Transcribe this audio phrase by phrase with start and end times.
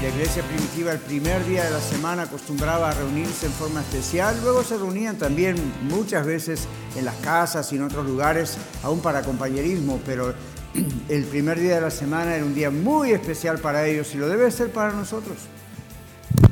[0.00, 4.38] La iglesia primitiva el primer día de la semana acostumbraba a reunirse en forma especial,
[4.44, 5.56] luego se reunían también
[5.90, 10.34] muchas veces en las casas y en otros lugares, aún para compañerismo, pero
[11.08, 14.28] el primer día de la semana era un día muy especial para ellos y lo
[14.28, 15.36] debe ser para nosotros.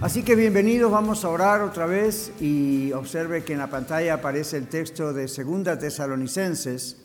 [0.01, 4.56] Así que bienvenidos, vamos a orar otra vez y observe que en la pantalla aparece
[4.56, 6.96] el texto de Segunda Tesalonicenses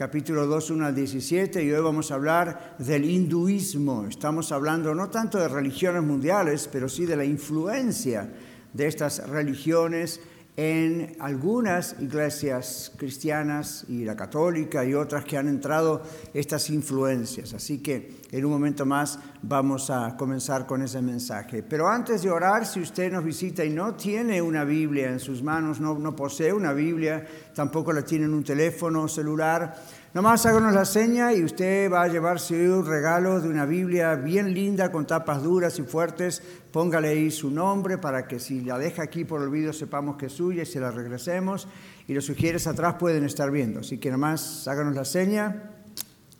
[0.00, 4.06] capítulo 2, 1 al 17, y hoy vamos a hablar del hinduismo.
[4.06, 8.32] Estamos hablando no tanto de religiones mundiales, pero sí de la influencia
[8.72, 10.18] de estas religiones
[10.56, 16.02] en algunas iglesias cristianas y la católica y otras que han entrado
[16.34, 17.54] estas influencias.
[17.54, 21.62] Así que en un momento más vamos a comenzar con ese mensaje.
[21.62, 25.42] Pero antes de orar, si usted nos visita y no tiene una Biblia en sus
[25.42, 29.74] manos, no, no posee una Biblia, tampoco la tiene en un teléfono celular,
[30.12, 34.52] Nomás háganos la seña y usted va a llevarse un regalo de una Biblia bien
[34.52, 36.42] linda con tapas duras y fuertes.
[36.72, 40.32] Póngale ahí su nombre para que si la deja aquí por olvido sepamos que es
[40.32, 41.68] suya y se la regresemos.
[42.08, 43.80] Y los sugieres atrás pueden estar viendo.
[43.80, 45.70] Así que nomás háganos la seña.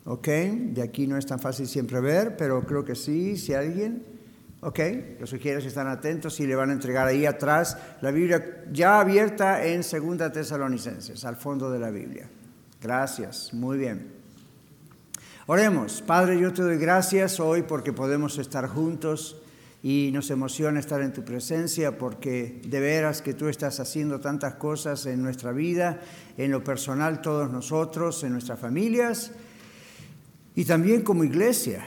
[0.05, 4.05] Ok, de aquí no es tan fácil siempre ver, pero creo que sí, si alguien.
[4.63, 4.81] Ok,
[5.21, 9.65] los sugieres están atentos y le van a entregar ahí atrás la Biblia ya abierta
[9.65, 12.29] en Segunda Tesalonicenses, al fondo de la Biblia.
[12.81, 14.13] Gracias, muy bien.
[15.47, 19.37] Oremos, Padre, yo te doy gracias hoy porque podemos estar juntos
[19.83, 24.55] y nos emociona estar en tu presencia porque de veras que tú estás haciendo tantas
[24.55, 26.01] cosas en nuestra vida,
[26.39, 29.33] en lo personal todos nosotros, en nuestras familias
[30.55, 31.85] y también como iglesia.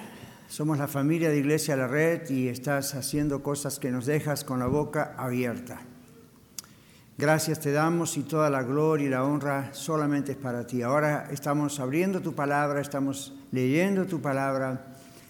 [0.47, 4.59] Somos la familia de Iglesia La Red y estás haciendo cosas que nos dejas con
[4.59, 5.81] la boca abierta.
[7.16, 10.81] Gracias te damos y toda la gloria y la honra solamente es para ti.
[10.81, 14.88] Ahora estamos abriendo tu palabra, estamos leyendo tu palabra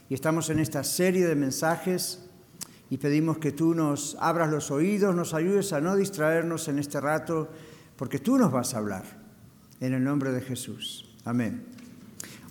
[0.10, 2.20] y estamos en esta serie de mensajes
[2.90, 7.02] y pedimos que tú nos abras los oídos, nos ayudes a no distraernos en este
[7.02, 7.50] rato,
[7.98, 9.04] porque tú nos vas a hablar.
[9.82, 11.14] En el nombre de Jesús.
[11.26, 11.66] Amén.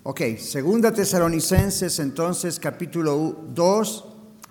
[0.03, 4.05] Ok, segunda Tesalonicenses entonces capítulo 2,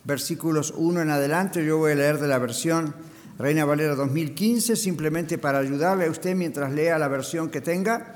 [0.06, 1.64] versículos 1 en adelante.
[1.64, 2.96] Yo voy a leer de la versión
[3.42, 8.14] Reina Valera 2015, simplemente para ayudarle a usted mientras lea la versión que tenga,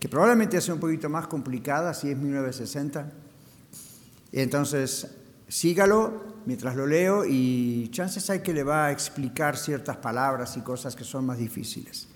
[0.00, 3.12] que probablemente sea un poquito más complicada, si es 1960.
[4.32, 5.06] Entonces,
[5.46, 10.62] sígalo mientras lo leo y chances hay que le va a explicar ciertas palabras y
[10.62, 12.08] cosas que son más difíciles.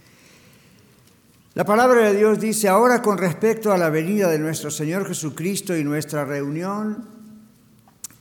[1.54, 5.76] La palabra de Dios dice, ahora con respecto a la venida de nuestro Señor Jesucristo
[5.76, 7.06] y nuestra reunión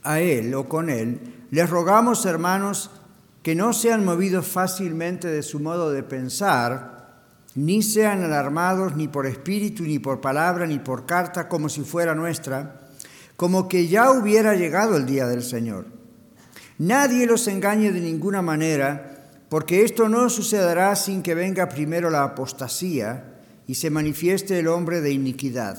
[0.04, 2.90] a Él o con Él, les rogamos, hermanos,
[3.42, 7.00] que no sean movidos fácilmente de su modo de pensar,
[7.54, 12.14] ni sean alarmados ni por espíritu, ni por palabra, ni por carta, como si fuera
[12.14, 12.82] nuestra,
[13.36, 15.86] como que ya hubiera llegado el día del Señor.
[16.78, 22.22] Nadie los engañe de ninguna manera, porque esto no sucederá sin que venga primero la
[22.22, 23.24] apostasía
[23.66, 25.78] y se manifieste el hombre de iniquidad,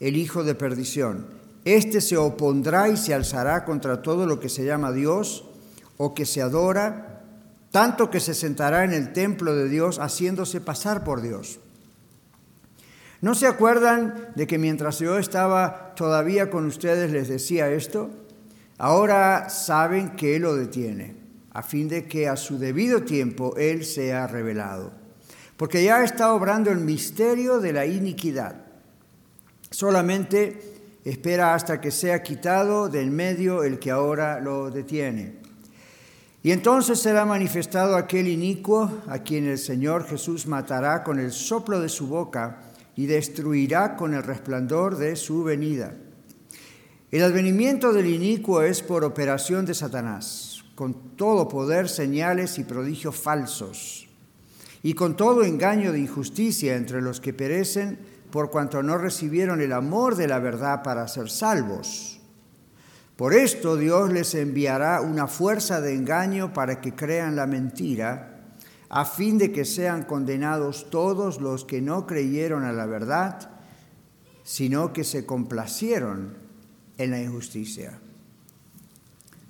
[0.00, 1.26] el hijo de perdición.
[1.64, 5.44] Este se opondrá y se alzará contra todo lo que se llama Dios,
[5.96, 7.22] o que se adora,
[7.70, 11.58] tanto que se sentará en el templo de Dios haciéndose pasar por Dios.
[13.22, 18.10] ¿No se acuerdan de que mientras yo estaba todavía con ustedes les decía esto?
[18.78, 21.14] Ahora saben que Él lo detiene,
[21.52, 24.92] a fin de que a su debido tiempo Él sea revelado.
[25.56, 28.56] Porque ya está obrando el misterio de la iniquidad.
[29.70, 30.60] Solamente
[31.04, 35.41] espera hasta que sea quitado del medio el que ahora lo detiene.
[36.42, 41.80] Y entonces será manifestado aquel inicuo a quien el Señor Jesús matará con el soplo
[41.80, 42.62] de su boca
[42.96, 45.94] y destruirá con el resplandor de su venida.
[47.12, 53.14] El advenimiento del inicuo es por operación de Satanás, con todo poder, señales y prodigios
[53.14, 54.08] falsos,
[54.82, 57.98] y con todo engaño de injusticia entre los que perecen
[58.32, 62.21] por cuanto no recibieron el amor de la verdad para ser salvos.
[63.22, 68.40] Por esto Dios les enviará una fuerza de engaño para que crean la mentira,
[68.88, 73.48] a fin de que sean condenados todos los que no creyeron a la verdad,
[74.42, 76.34] sino que se complacieron
[76.98, 78.00] en la injusticia.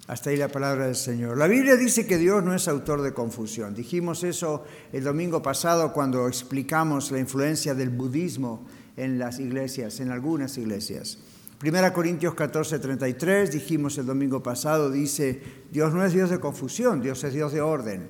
[0.06, 1.38] Hasta ahí la palabra del Señor.
[1.38, 3.74] La Biblia dice que Dios no es autor de confusión.
[3.74, 8.66] Dijimos eso el domingo pasado cuando explicamos la influencia del budismo
[8.98, 11.16] en las iglesias, en algunas iglesias.
[11.62, 17.00] Primera Corintios 14, 33, dijimos el domingo pasado, dice, Dios no es Dios de confusión,
[17.00, 18.09] Dios es Dios de orden.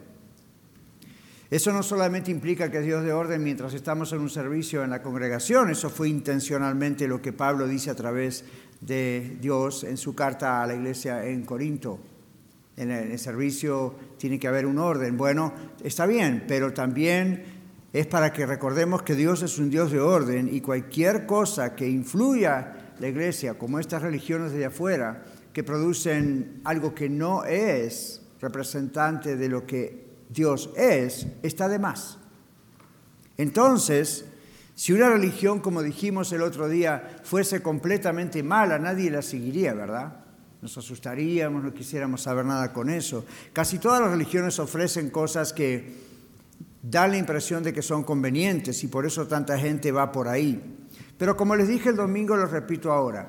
[1.50, 4.88] Eso no solamente implica que es Dios de orden mientras estamos en un servicio en
[4.88, 8.42] la congregación, eso fue intencionalmente lo que Pablo dice a través
[8.80, 11.98] de Dios en su carta a la iglesia en Corinto.
[12.78, 15.18] En el, servicio tiene que haber un orden.
[15.18, 15.52] Bueno,
[15.84, 17.44] está bien, pero también
[17.92, 21.86] es para que recordemos que Dios es un Dios de orden y cualquier cosa que
[21.86, 29.36] influya la iglesia, como estas religiones de afuera, que producen algo que no es representante
[29.36, 32.18] de lo que Dios es, está de más.
[33.36, 34.24] Entonces,
[34.76, 40.24] si una religión, como dijimos el otro día, fuese completamente mala, nadie la seguiría, ¿verdad?
[40.60, 43.24] Nos asustaríamos, no quisiéramos saber nada con eso.
[43.52, 45.92] Casi todas las religiones ofrecen cosas que
[46.80, 50.78] dan la impresión de que son convenientes y por eso tanta gente va por ahí.
[51.22, 53.28] Pero como les dije el domingo, lo repito ahora.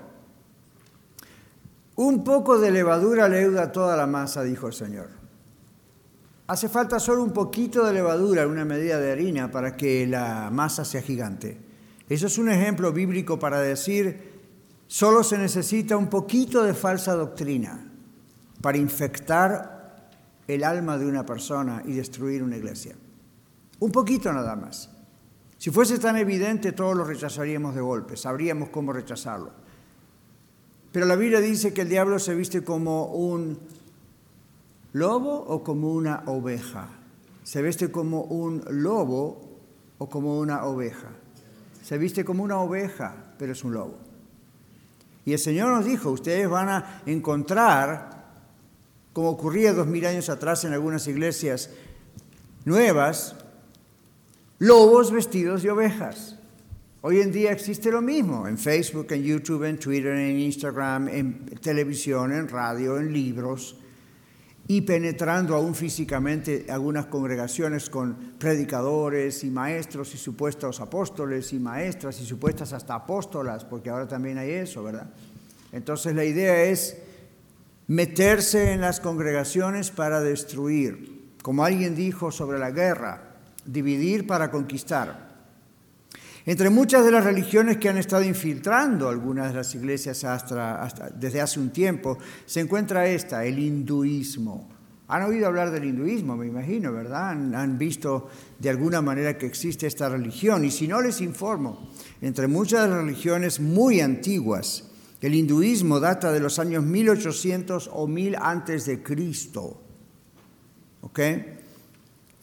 [1.96, 5.10] Un poco de levadura leuda toda la masa, dijo el Señor.
[6.48, 10.86] Hace falta solo un poquito de levadura, una medida de harina, para que la masa
[10.86, 11.60] sea gigante.
[12.10, 14.42] Eso es un ejemplo bíblico para decir,
[14.88, 17.92] solo se necesita un poquito de falsa doctrina
[18.60, 20.10] para infectar
[20.48, 22.96] el alma de una persona y destruir una iglesia.
[23.78, 24.90] Un poquito nada más.
[25.64, 29.52] Si fuese tan evidente, todos lo rechazaríamos de golpe, sabríamos cómo rechazarlo.
[30.92, 33.58] Pero la Biblia dice que el diablo se viste como un
[34.92, 36.90] lobo o como una oveja?
[37.46, 39.40] ¿Se viste como un lobo
[40.00, 41.12] o como una oveja?
[41.82, 44.00] Se viste como una oveja, pero es un lobo.
[45.24, 48.34] Y el Señor nos dijo, ustedes van a encontrar,
[49.14, 51.70] como ocurría dos mil años atrás en algunas iglesias
[52.66, 53.38] nuevas,
[54.64, 56.38] lobos vestidos de ovejas.
[57.02, 61.46] Hoy en día existe lo mismo, en Facebook, en YouTube, en Twitter, en Instagram, en
[61.60, 63.76] televisión, en radio, en libros
[64.66, 72.22] y penetrando aún físicamente algunas congregaciones con predicadores y maestros y supuestos apóstoles y maestras
[72.22, 75.10] y supuestas hasta apóstolas, porque ahora también hay eso, ¿verdad?
[75.74, 77.00] Entonces la idea es
[77.88, 83.33] meterse en las congregaciones para destruir, como alguien dijo sobre la guerra,
[83.66, 85.34] dividir para conquistar.
[86.46, 90.26] Entre muchas de las religiones que han estado infiltrando algunas de las iglesias
[91.16, 94.70] desde hace un tiempo, se encuentra esta, el hinduismo.
[95.08, 97.30] Han oído hablar del hinduismo, me imagino, ¿verdad?
[97.30, 98.30] Han, visto
[98.60, 100.66] de alguna manera que existe esta religión.
[100.66, 101.90] Y si no les informo,
[102.22, 104.90] entre muchas religiones muy antiguas,
[105.22, 109.82] el hinduismo data de los años 1800 o 1000 antes de Cristo.
[111.02, 111.20] ¿Ok?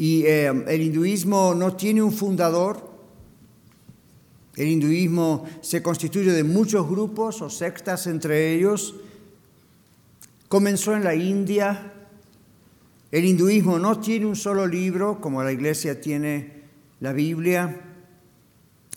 [0.00, 2.88] Y eh, el hinduismo no tiene un fundador,
[4.56, 8.94] el hinduismo se constituye de muchos grupos o sectas entre ellos.
[10.48, 11.92] Comenzó en la India.
[13.12, 16.62] El hinduismo no tiene un solo libro como la iglesia tiene
[17.00, 17.82] la Biblia.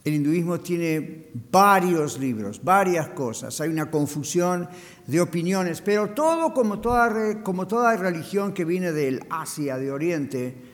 [0.06, 3.60] El hinduismo tiene varios libros, varias cosas.
[3.60, 4.70] Hay una confusión
[5.06, 10.73] de opiniones, pero todo como toda, como toda religión que viene del Asia, de Oriente,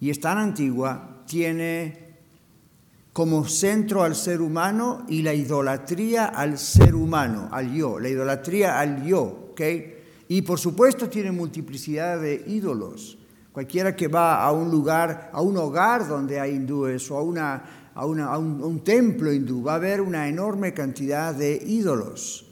[0.00, 2.06] y es tan antigua, tiene
[3.12, 8.78] como centro al ser humano y la idolatría al ser humano, al yo, la idolatría
[8.78, 9.60] al yo, ¿ok?
[10.28, 13.16] Y por supuesto tiene multiplicidad de ídolos.
[13.52, 17.54] Cualquiera que va a un lugar, a un hogar donde hay hindúes o a, una,
[17.94, 22.44] a, a un templo hindú, va a ver una enorme cantidad de ídolos.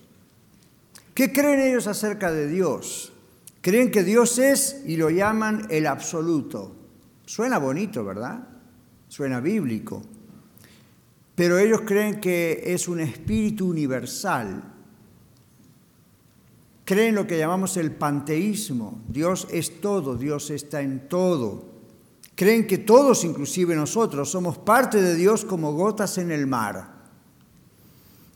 [1.13, 3.13] ¿Qué creen ellos acerca de Dios?
[3.61, 6.84] Creen que Dios es y lo llaman el absoluto.
[7.27, 8.47] Suena bonito, ¿verdad?
[9.09, 10.03] Suena bíblico
[11.35, 14.63] pero ellos creen que es un espíritu universal.
[16.85, 19.03] Creen lo que llamamos el panteísmo.
[19.09, 21.75] Dios es todo, Dios está en todo.
[22.37, 26.94] Creen que todos, inclusive nosotros, somos parte de Dios como gotas en el mar.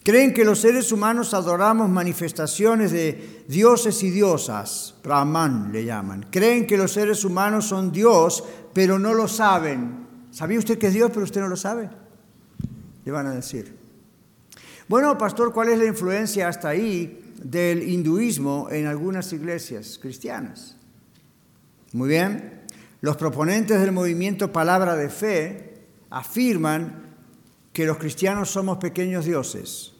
[0.08, 6.28] Creen que los seres humanos adoramos manifestaciones de dioses y diosas, Brahman le llaman.
[6.30, 10.06] Creen que los seres humanos son Dios, pero no lo saben.
[10.30, 11.90] ¿Sabía usted que es Dios, pero usted no lo sabe?
[13.04, 13.76] le van a decir.
[14.88, 20.78] Bueno, pastor, ¿cuál es la influencia hasta ahí del hinduismo en algunas iglesias cristianas?
[21.92, 22.62] Muy bien,
[23.02, 27.12] los proponentes del movimiento Palabra de Fe afirman
[27.74, 29.96] que los cristianos somos pequeños dioses.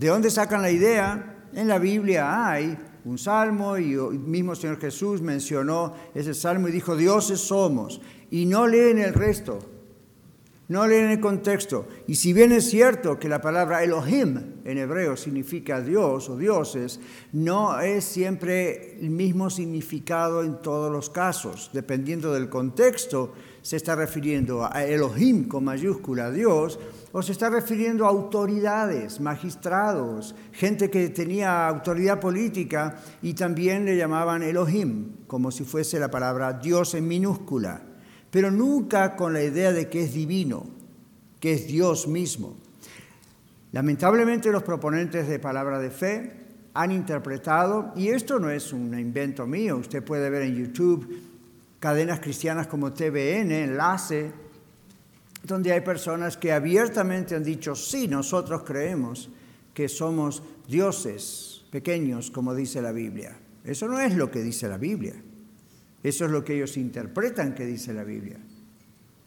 [0.00, 1.50] ¿De dónde sacan la idea?
[1.52, 6.72] En la Biblia hay un salmo y el mismo Señor Jesús mencionó ese salmo y
[6.72, 9.58] dijo, dioses somos, y no leen el resto,
[10.68, 11.86] no leen el contexto.
[12.06, 16.98] Y si bien es cierto que la palabra Elohim en hebreo significa Dios o dioses,
[17.34, 21.68] no es siempre el mismo significado en todos los casos.
[21.74, 26.78] Dependiendo del contexto, se está refiriendo a Elohim con mayúscula, Dios,
[27.12, 33.96] o se está refiriendo a autoridades, magistrados, gente que tenía autoridad política y también le
[33.96, 37.82] llamaban Elohim, como si fuese la palabra Dios en minúscula
[38.30, 40.66] pero nunca con la idea de que es divino,
[41.40, 42.56] que es Dios mismo.
[43.72, 46.32] Lamentablemente los proponentes de palabra de fe
[46.74, 51.29] han interpretado, y esto no es un invento mío, usted puede ver en YouTube
[51.80, 54.30] cadenas cristianas como TVN, Enlace,
[55.42, 59.30] donde hay personas que abiertamente han dicho, sí, nosotros creemos
[59.72, 63.36] que somos dioses pequeños, como dice la Biblia.
[63.64, 65.14] Eso no es lo que dice la Biblia.
[66.02, 68.38] Eso es lo que ellos interpretan que dice la Biblia.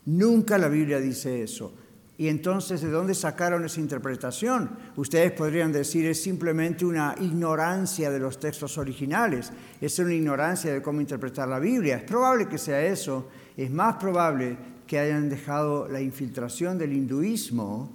[0.05, 1.73] Nunca la Biblia dice eso.
[2.17, 4.69] Y entonces, ¿de dónde sacaron esa interpretación?
[4.95, 9.51] Ustedes podrían decir es simplemente una ignorancia de los textos originales,
[9.81, 11.97] es una ignorancia de cómo interpretar la Biblia.
[11.97, 17.91] Es probable que sea eso, es más probable que hayan dejado la infiltración del hinduismo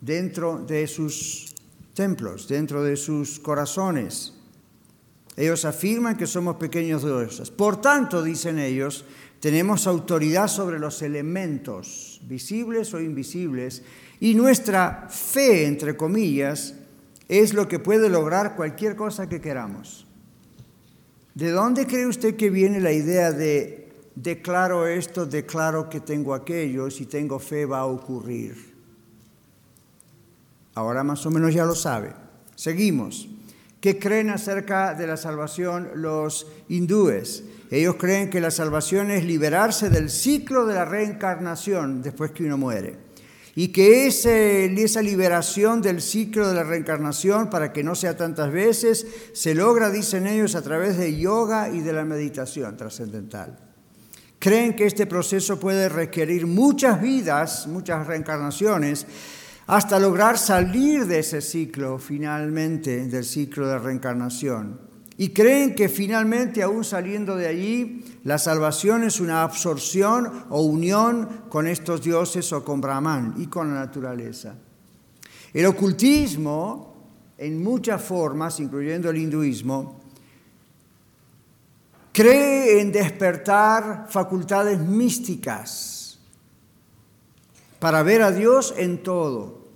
[0.00, 1.54] dentro de sus
[1.94, 4.34] templos, dentro de sus corazones.
[5.36, 7.52] Ellos afirman que somos pequeños dioses.
[7.52, 9.04] Por tanto, dicen ellos,
[9.40, 13.82] tenemos autoridad sobre los elementos, visibles o invisibles,
[14.20, 16.74] y nuestra fe, entre comillas,
[17.28, 20.06] es lo que puede lograr cualquier cosa que queramos.
[21.34, 26.90] ¿De dónde cree usted que viene la idea de declaro esto, declaro que tengo aquello,
[26.90, 28.74] si tengo fe va a ocurrir?
[30.74, 32.12] Ahora más o menos ya lo sabe.
[32.56, 33.28] Seguimos.
[33.80, 37.44] ¿Qué creen acerca de la salvación los hindúes?
[37.70, 42.56] Ellos creen que la salvación es liberarse del ciclo de la reencarnación después que uno
[42.56, 43.08] muere.
[43.54, 49.06] Y que esa liberación del ciclo de la reencarnación, para que no sea tantas veces,
[49.32, 53.58] se logra, dicen ellos, a través de yoga y de la meditación trascendental.
[54.38, 59.06] Creen que este proceso puede requerir muchas vidas, muchas reencarnaciones,
[59.66, 64.87] hasta lograr salir de ese ciclo finalmente, del ciclo de reencarnación.
[65.20, 71.42] Y creen que finalmente, aún saliendo de allí, la salvación es una absorción o unión
[71.48, 74.54] con estos dioses o con Brahman y con la naturaleza.
[75.52, 76.94] El ocultismo,
[77.36, 80.00] en muchas formas, incluyendo el hinduismo,
[82.12, 86.20] cree en despertar facultades místicas
[87.80, 89.66] para ver a Dios en todo.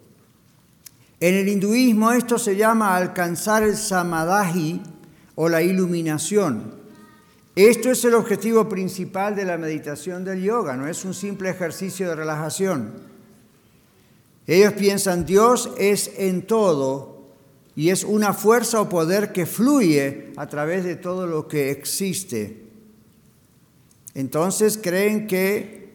[1.18, 4.80] En el hinduismo esto se llama alcanzar el samadhi
[5.34, 6.74] o la iluminación.
[7.54, 12.08] Esto es el objetivo principal de la meditación del yoga, no es un simple ejercicio
[12.08, 12.92] de relajación.
[14.46, 17.28] Ellos piensan Dios es en todo
[17.76, 22.62] y es una fuerza o poder que fluye a través de todo lo que existe.
[24.14, 25.92] Entonces creen que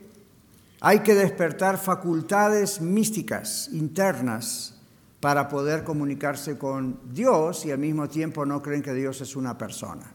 [0.79, 4.76] hay que despertar facultades místicas internas
[5.19, 9.57] para poder comunicarse con Dios y al mismo tiempo no creen que Dios es una
[9.57, 10.13] persona.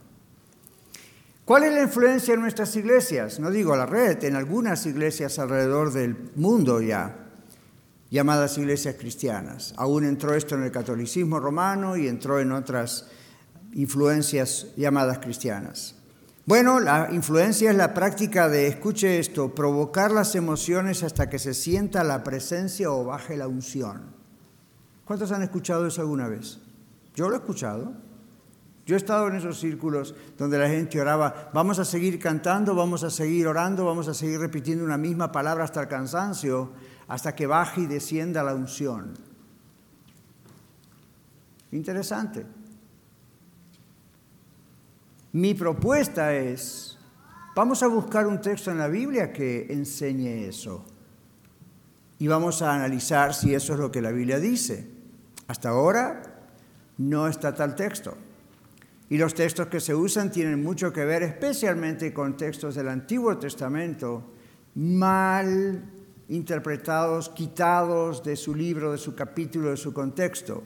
[1.45, 3.39] ¿Cuál es la influencia en nuestras iglesias?
[3.39, 7.17] No digo la red, en algunas iglesias alrededor del mundo ya,
[8.09, 9.73] llamadas iglesias cristianas.
[9.75, 13.07] Aún entró esto en el catolicismo romano y entró en otras
[13.73, 15.95] influencias llamadas cristianas.
[16.45, 21.53] Bueno, la influencia es la práctica de, escuche esto, provocar las emociones hasta que se
[21.53, 24.12] sienta la presencia o baje la unción.
[25.05, 26.59] ¿Cuántos han escuchado eso alguna vez?
[27.15, 27.93] Yo lo he escuchado.
[28.85, 33.03] Yo he estado en esos círculos donde la gente oraba, vamos a seguir cantando, vamos
[33.03, 36.73] a seguir orando, vamos a seguir repitiendo una misma palabra hasta el cansancio,
[37.07, 39.13] hasta que baje y descienda la unción.
[41.71, 42.45] Interesante.
[45.31, 46.99] Mi propuesta es,
[47.55, 50.85] vamos a buscar un texto en la Biblia que enseñe eso.
[52.19, 54.92] Y vamos a analizar si eso es lo que la Biblia dice.
[55.53, 56.19] Hasta ahora
[56.97, 58.17] no está tal texto.
[59.07, 63.37] Y los textos que se usan tienen mucho que ver especialmente con textos del Antiguo
[63.37, 64.33] Testamento
[64.73, 65.83] mal
[66.29, 70.63] interpretados, quitados de su libro, de su capítulo, de su contexto.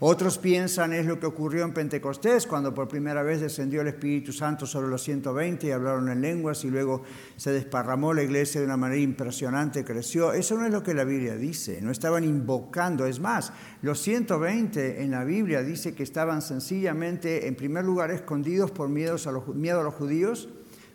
[0.00, 4.32] Otros piensan es lo que ocurrió en Pentecostés, cuando por primera vez descendió el Espíritu
[4.32, 7.02] Santo sobre los 120 y hablaron en lenguas y luego
[7.36, 10.32] se desparramó la iglesia de una manera impresionante, creció.
[10.32, 13.06] Eso no es lo que la Biblia dice, no estaban invocando.
[13.06, 18.70] Es más, los 120 en la Biblia dice que estaban sencillamente, en primer lugar, escondidos
[18.70, 20.48] por miedo a los, miedo a los judíos,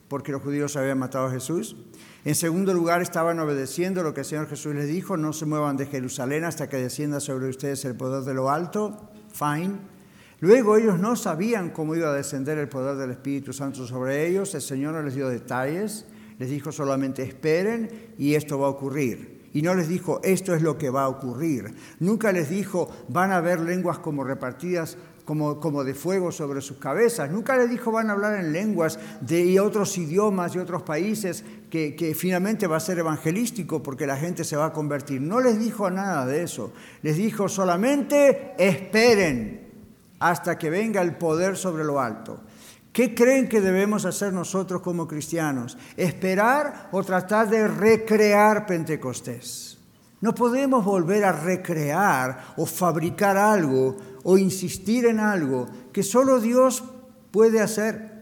[0.08, 1.76] porque los judíos habían matado a Jesús.
[2.26, 5.78] En segundo lugar, estaban obedeciendo lo que el Señor Jesús les dijo, no se muevan
[5.78, 9.12] de Jerusalén hasta que descienda sobre ustedes el poder de lo alto.
[9.32, 9.76] Fine.
[10.40, 14.56] Luego ellos no sabían cómo iba a descender el poder del Espíritu Santo sobre ellos.
[14.56, 16.08] El Señor no les dio detalles,
[16.40, 19.50] les dijo solamente esperen y esto va a ocurrir.
[19.54, 21.76] Y no les dijo, esto es lo que va a ocurrir.
[22.00, 27.30] Nunca les dijo, van a haber lenguas como repartidas como, de fuego sobre sus cabezas.
[27.32, 31.96] Nunca les dijo van a hablar en lenguas de otros idiomas y otros países que,
[31.96, 35.20] que, finalmente va a ser evangelístico porque la gente se va a convertir.
[35.20, 36.72] No les dijo nada de eso.
[37.02, 39.66] Les dijo solamente esperen
[40.20, 42.40] hasta que venga el poder sobre lo alto.
[42.94, 45.78] ¿Qué creen que debemos hacer nosotros como cristianos?
[45.98, 49.78] ¿Esperar o tratar de recrear Pentecostés?
[50.22, 56.84] No podemos volver a recrear o fabricar algo o insistir en algo que solo Dios
[57.30, 58.16] puede hacer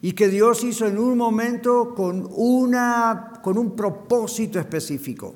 [0.00, 5.34] y que Dios hizo en un momento con, una, con un propósito específico.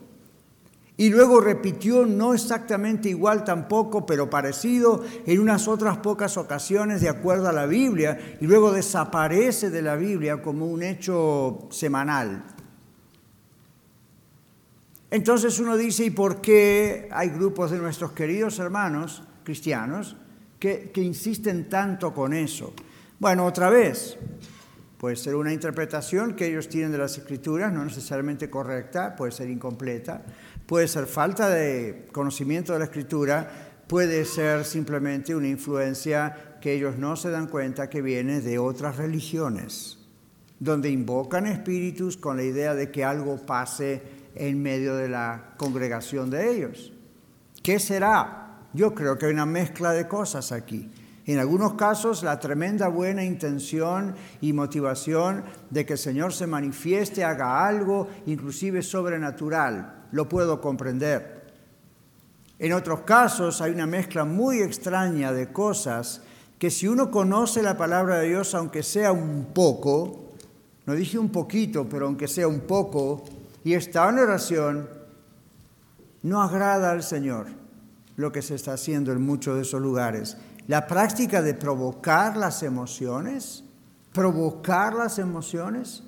[0.96, 7.10] Y luego repitió no exactamente igual tampoco, pero parecido en unas otras pocas ocasiones de
[7.10, 12.44] acuerdo a la Biblia, y luego desaparece de la Biblia como un hecho semanal.
[15.10, 20.16] Entonces uno dice, ¿y por qué hay grupos de nuestros queridos hermanos cristianos
[20.58, 22.72] que, insisten tanto con eso.
[23.18, 24.16] Bueno, otra vez,
[24.98, 29.50] puede ser una interpretación que ellos tienen de las escrituras, no necesariamente correcta, puede ser
[29.50, 30.22] incompleta,
[30.66, 33.50] puede ser falta de conocimiento de la escritura,
[33.86, 38.96] puede ser simplemente una influencia que ellos no se dan cuenta que viene de otras
[38.96, 39.98] religiones,
[40.58, 44.00] donde invocan espíritus con la idea de que algo pase
[44.34, 46.92] en medio de la congregación de ellos.
[47.62, 48.43] ¿Qué será?
[48.74, 50.90] Yo creo que hay una mezcla de cosas aquí.
[51.26, 57.24] En algunos casos, la tremenda buena intención y motivación de que el Señor se manifieste,
[57.24, 61.44] haga algo, inclusive sobrenatural, lo puedo comprender.
[62.58, 66.20] En otros casos, hay una mezcla muy extraña de cosas
[66.58, 70.32] que si uno conoce la palabra de Dios, aunque sea un poco,
[70.84, 73.24] no dije un poquito, pero aunque sea un poco,
[73.62, 74.88] y está en oración,
[76.22, 77.63] no agrada al Señor
[78.16, 80.36] lo que se está haciendo en muchos de esos lugares.
[80.66, 83.64] La práctica de provocar las emociones,
[84.12, 86.04] provocar las emociones,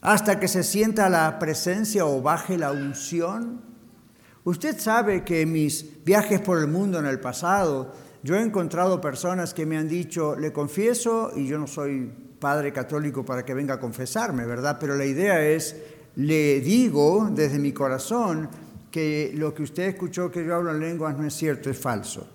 [0.00, 3.60] hasta que se sienta la presencia o baje la unción.
[4.44, 7.92] Usted sabe que en mis viajes por el mundo en el pasado,
[8.24, 12.72] yo he encontrado personas que me han dicho, le confieso, y yo no soy padre
[12.72, 14.78] católico para que venga a confesarme, ¿verdad?
[14.80, 15.76] Pero la idea es,
[16.16, 18.48] le digo desde mi corazón,
[18.92, 22.28] que lo que usted escuchó que yo hablo en lenguas no es cierto, es falso.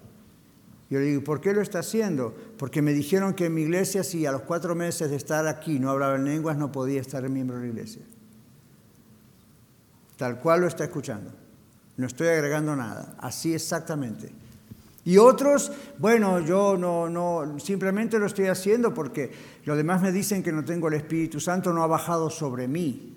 [0.89, 2.35] Yo le digo, ¿por qué lo está haciendo?
[2.57, 5.79] Porque me dijeron que en mi iglesia, si a los cuatro meses de estar aquí
[5.79, 8.01] no hablaba en lenguas, no podía estar miembro de la iglesia.
[10.17, 11.31] Tal cual lo está escuchando.
[11.97, 13.15] No estoy agregando nada.
[13.19, 14.31] Así exactamente.
[15.03, 19.31] Y otros, bueno, yo no, no, simplemente lo estoy haciendo porque
[19.63, 23.16] los demás me dicen que no tengo el Espíritu Santo, no ha bajado sobre mí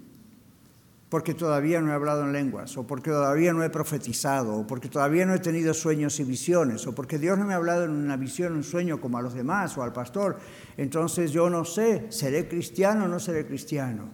[1.11, 4.89] porque todavía no he hablado en lenguas, o porque todavía no he profetizado, o porque
[4.89, 7.91] todavía no he tenido sueños y visiones, o porque Dios no me ha hablado en
[7.91, 10.39] una visión, un sueño como a los demás o al pastor.
[10.77, 14.09] Entonces yo no sé, ¿seré cristiano o no seré cristiano?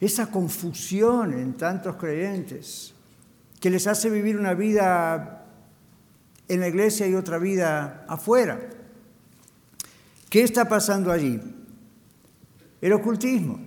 [0.00, 2.94] Esa confusión en tantos creyentes
[3.60, 5.46] que les hace vivir una vida
[6.46, 8.60] en la iglesia y otra vida afuera.
[10.30, 11.40] ¿Qué está pasando allí?
[12.80, 13.65] El ocultismo.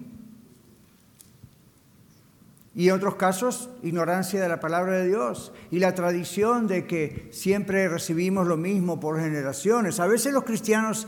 [2.80, 7.28] Y en otros casos, ignorancia de la palabra de Dios y la tradición de que
[7.34, 10.00] siempre recibimos lo mismo por generaciones.
[10.00, 11.06] A veces los cristianos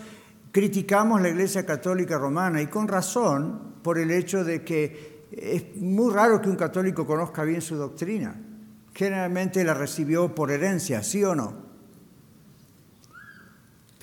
[0.51, 6.13] criticamos la Iglesia Católica Romana y con razón por el hecho de que es muy
[6.13, 8.35] raro que un católico conozca bien su doctrina.
[8.93, 11.53] Generalmente la recibió por herencia, ¿sí o no?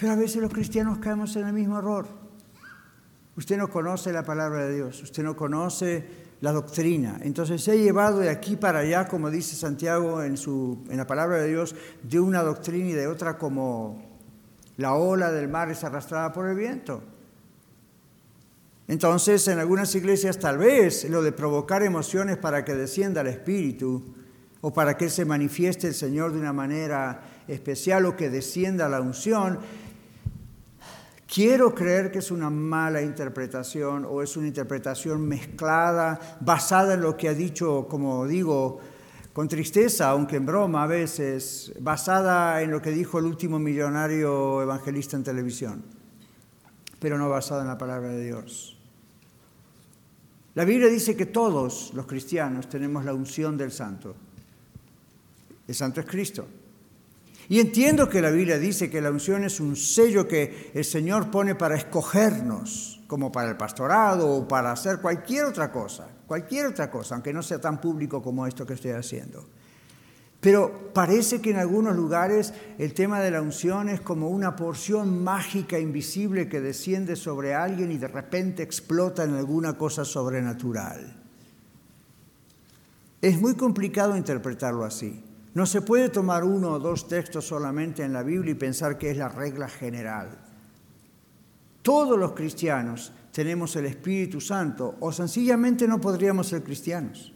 [0.00, 2.06] Pero a veces los cristianos caemos en el mismo error.
[3.36, 7.18] Usted no conoce la palabra de Dios, usted no conoce la doctrina.
[7.22, 11.38] Entonces he llevado de aquí para allá, como dice Santiago en, su, en la palabra
[11.38, 14.02] de Dios, de una doctrina y de otra como
[14.76, 17.02] la ola del mar es arrastrada por el viento.
[18.86, 24.14] Entonces en algunas iglesias tal vez lo de provocar emociones para que descienda el Espíritu
[24.60, 29.00] o para que se manifieste el Señor de una manera especial o que descienda la
[29.00, 29.58] unción,
[31.28, 37.16] quiero creer que es una mala interpretación o es una interpretación mezclada, basada en lo
[37.16, 38.80] que ha dicho, como digo,
[39.32, 44.62] con tristeza, aunque en broma a veces, basada en lo que dijo el último millonario
[44.62, 45.84] evangelista en televisión,
[46.98, 48.76] pero no basada en la palabra de Dios.
[50.54, 54.16] La Biblia dice que todos los cristianos tenemos la unción del santo.
[55.68, 56.48] El santo es Cristo.
[57.48, 61.30] Y entiendo que la Biblia dice que la unción es un sello que el Señor
[61.30, 66.90] pone para escogernos, como para el pastorado o para hacer cualquier otra cosa, cualquier otra
[66.90, 69.46] cosa, aunque no sea tan público como esto que estoy haciendo.
[70.40, 75.24] Pero parece que en algunos lugares el tema de la unción es como una porción
[75.24, 81.16] mágica invisible que desciende sobre alguien y de repente explota en alguna cosa sobrenatural.
[83.20, 85.24] Es muy complicado interpretarlo así.
[85.58, 89.10] No se puede tomar uno o dos textos solamente en la Biblia y pensar que
[89.10, 90.38] es la regla general.
[91.82, 97.32] Todos los cristianos tenemos el Espíritu Santo o sencillamente no podríamos ser cristianos.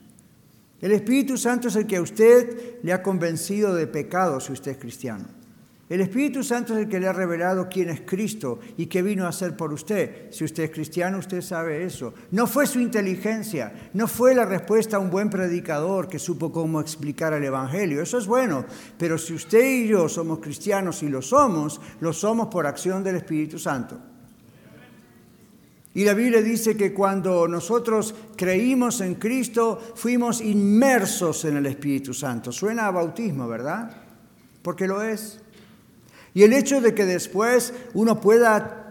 [0.80, 4.70] El Espíritu Santo es el que a usted le ha convencido de pecado si usted
[4.70, 5.24] es cristiano.
[5.92, 9.26] El Espíritu Santo es el que le ha revelado quién es Cristo y qué vino
[9.26, 10.32] a hacer por usted.
[10.32, 12.14] Si usted es cristiano, usted sabe eso.
[12.30, 16.80] No fue su inteligencia, no fue la respuesta a un buen predicador que supo cómo
[16.80, 18.00] explicar el Evangelio.
[18.00, 18.64] Eso es bueno,
[18.96, 23.16] pero si usted y yo somos cristianos y lo somos, lo somos por acción del
[23.16, 23.98] Espíritu Santo.
[25.92, 32.14] Y la Biblia dice que cuando nosotros creímos en Cristo, fuimos inmersos en el Espíritu
[32.14, 32.50] Santo.
[32.50, 33.94] Suena a bautismo, ¿verdad?
[34.62, 35.41] Porque lo es.
[36.34, 38.82] Y el hecho de que después uno pueda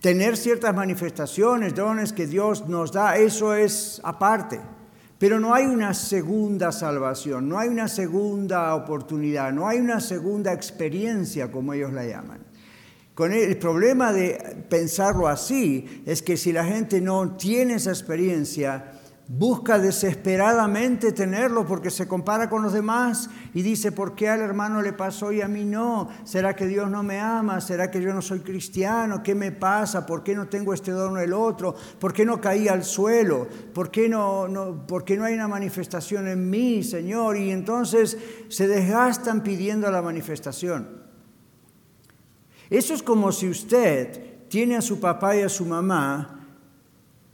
[0.00, 4.60] tener ciertas manifestaciones, dones que Dios nos da, eso es aparte.
[5.18, 10.52] Pero no hay una segunda salvación, no hay una segunda oportunidad, no hay una segunda
[10.52, 12.40] experiencia, como ellos la llaman.
[13.18, 18.95] El, problema de pensarlo así es que si la gente no tiene esa experiencia,
[19.28, 24.82] busca desesperadamente tenerlo porque se compara con los demás y dice, ¿por qué al hermano
[24.82, 26.08] le pasó y a mí no?
[26.24, 27.60] ¿Será que Dios no me ama?
[27.60, 29.22] ¿Será que yo no soy cristiano?
[29.24, 30.06] ¿Qué me pasa?
[30.06, 31.74] ¿Por qué no tengo este don o el otro?
[31.98, 33.48] ¿Por qué no caí al suelo?
[33.74, 37.36] ¿Por qué no, no, ¿Por qué no hay una manifestación en mí, Señor?
[37.36, 38.16] Y entonces
[38.48, 41.04] se desgastan pidiendo la manifestación.
[42.70, 46.35] Eso es como si usted tiene a su papá y a su mamá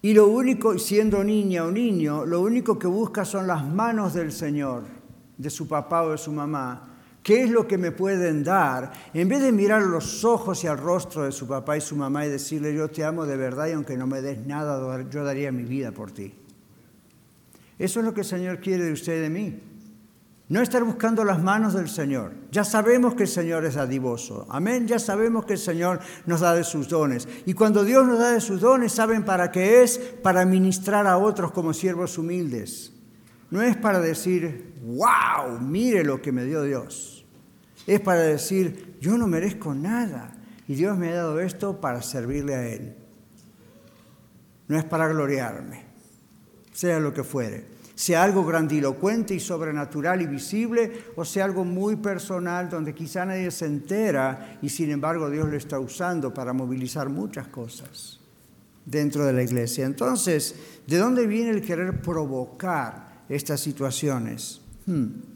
[0.02, 4.32] y lo único, siendo niña o niño, lo único que busca son las manos del
[4.32, 4.82] Señor,
[5.38, 6.88] de su papá o de su mamá.
[7.22, 8.92] ¿Qué es lo que me pueden dar?
[9.14, 12.26] En vez de mirar los ojos y al rostro de su papá y su mamá
[12.26, 15.52] y decirle, yo te amo de verdad y aunque no me des nada, yo daría
[15.52, 16.34] mi vida por ti.
[17.78, 19.60] Eso es lo que el Señor quiere de usted y de mí.
[20.52, 22.34] No estar buscando las manos del Señor.
[22.50, 24.46] Ya sabemos que el Señor es adivoso.
[24.50, 24.86] Amén.
[24.86, 27.26] Ya sabemos que el Señor nos da de sus dones.
[27.46, 29.96] Y cuando Dios nos da de sus dones, ¿saben para qué es?
[29.96, 32.92] Para ministrar a otros como siervos humildes.
[33.50, 37.24] No es para decir, wow, mire lo que me dio Dios.
[37.86, 40.36] Es para decir, yo no merezco nada.
[40.68, 42.94] Y Dios me ha dado esto para servirle a Él.
[44.68, 45.86] No es para gloriarme,
[46.74, 51.94] sea lo que fuere sea algo grandilocuente y sobrenatural y visible, o sea algo muy
[51.94, 57.08] personal donde quizá nadie se entera y sin embargo Dios lo está usando para movilizar
[57.08, 58.18] muchas cosas
[58.84, 59.86] dentro de la iglesia.
[59.86, 64.60] Entonces, ¿de dónde viene el querer provocar estas situaciones?
[64.84, 65.31] Hmm.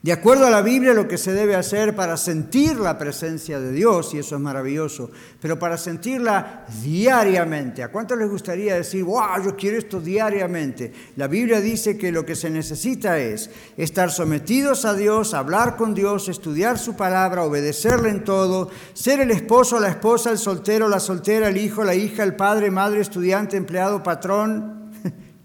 [0.00, 3.72] De acuerdo a la Biblia, lo que se debe hacer para sentir la presencia de
[3.72, 7.82] Dios, y eso es maravilloso, pero para sentirla diariamente.
[7.82, 10.92] ¿A cuánto les gustaría decir, wow, yo quiero esto diariamente?
[11.16, 15.94] La Biblia dice que lo que se necesita es estar sometidos a Dios, hablar con
[15.94, 21.00] Dios, estudiar su palabra, obedecerle en todo, ser el esposo, la esposa, el soltero, la
[21.00, 24.77] soltera, el hijo, la hija, el padre, madre, estudiante, empleado, patrón,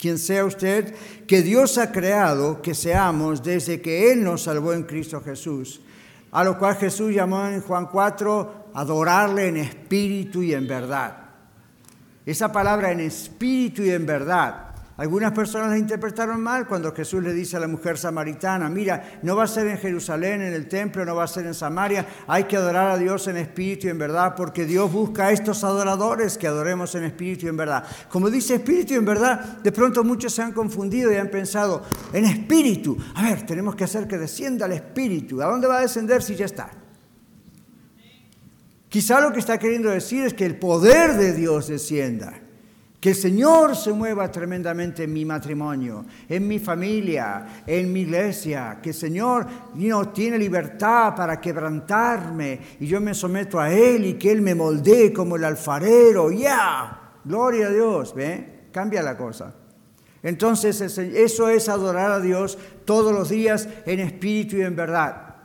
[0.04, 0.94] quien sea usted,
[1.26, 5.80] que Dios ha creado que seamos desde que Él nos salvó en Cristo Jesús,
[6.30, 11.20] a lo cual Jesús llamó en Juan 4, adorarle en espíritu y en verdad.
[12.26, 17.34] Esa palabra en espíritu y en verdad algunas personas la interpretaron mal cuando Jesús le
[17.34, 21.04] dice a la mujer samaritana, mira, no va a ser en Jerusalén, en el templo,
[21.04, 23.98] no va a ser en Samaria, hay que adorar a Dios en espíritu y en
[23.98, 27.84] verdad, porque Dios busca a estos adoradores que adoremos en espíritu y en verdad.
[28.08, 31.82] Como dice espíritu y en verdad, de pronto muchos se han confundido y han pensado,
[32.14, 35.42] en espíritu, a ver, tenemos que hacer que descienda el espíritu.
[35.42, 36.70] ¿A dónde va a descender si ya está?
[38.90, 42.43] Quizá lo que está queriendo decir es que el poder de Dios descienda
[43.04, 48.80] Que el Señor se mueva tremendamente en mi matrimonio, en mi familia, en mi iglesia.
[48.82, 54.14] Que el Señor no tiene libertad para quebrantarme y yo me someto a Él y
[54.14, 56.32] que Él me moldee como el alfarero.
[56.32, 58.16] Ya, gloria a Dios.
[58.16, 58.70] ¿Ve?
[58.72, 59.54] Cambia la cosa.
[60.22, 65.36] Entonces eso es adorar a Dios todos los días en espíritu y en verdad.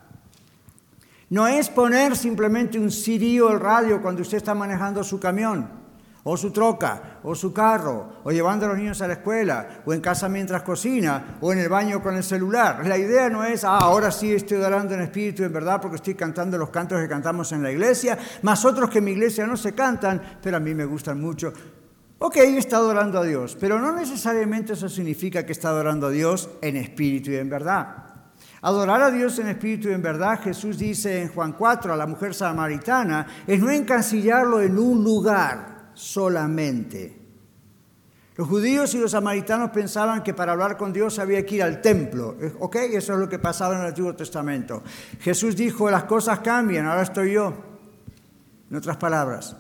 [1.31, 5.78] No es poner simplemente un CD o el radio cuando usted está manejando su camión
[6.25, 9.93] o su troca, o su carro, o llevando a los niños a la escuela, o
[9.93, 12.87] en casa mientras cocina, o en el baño con el celular.
[12.87, 16.15] La idea no es, ah, ahora sí estoy orando en espíritu en verdad porque estoy
[16.15, 19.57] cantando los cantos que cantamos en la iglesia, más otros que en mi iglesia no
[19.57, 21.53] se cantan, pero a mí me gustan mucho.
[22.19, 26.51] Ok, está adorando a Dios, pero no necesariamente eso significa que está adorando a Dios
[26.61, 28.05] en espíritu y en verdad.
[28.61, 32.07] Adorar a Dios en espíritu y en verdad, Jesús dice en Juan 4 a la
[32.07, 37.17] mujer samaritana, es no encasillarlo en un lugar solamente.
[38.37, 41.83] Los judíos y los samaritanos pensaban que para hablar con Dios había que ir al
[41.83, 42.37] templo.
[42.61, 42.77] ¿Ok?
[42.93, 44.85] Eso es lo que pasaba en el Antiguo Testamento.
[45.21, 47.53] Jesús dijo, las cosas cambian, ahora estoy yo.
[48.71, 49.57] En otras palabras.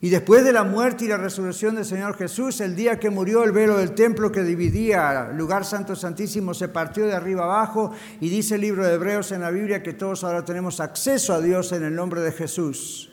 [0.00, 3.44] Y después de la muerte y la resurrección del Señor Jesús, el día que murió
[3.44, 7.92] el velo del templo que dividía el lugar santo santísimo se partió de arriba abajo
[8.20, 11.40] y dice el libro de Hebreos en la Biblia que todos ahora tenemos acceso a
[11.40, 13.10] Dios en el nombre de Jesús.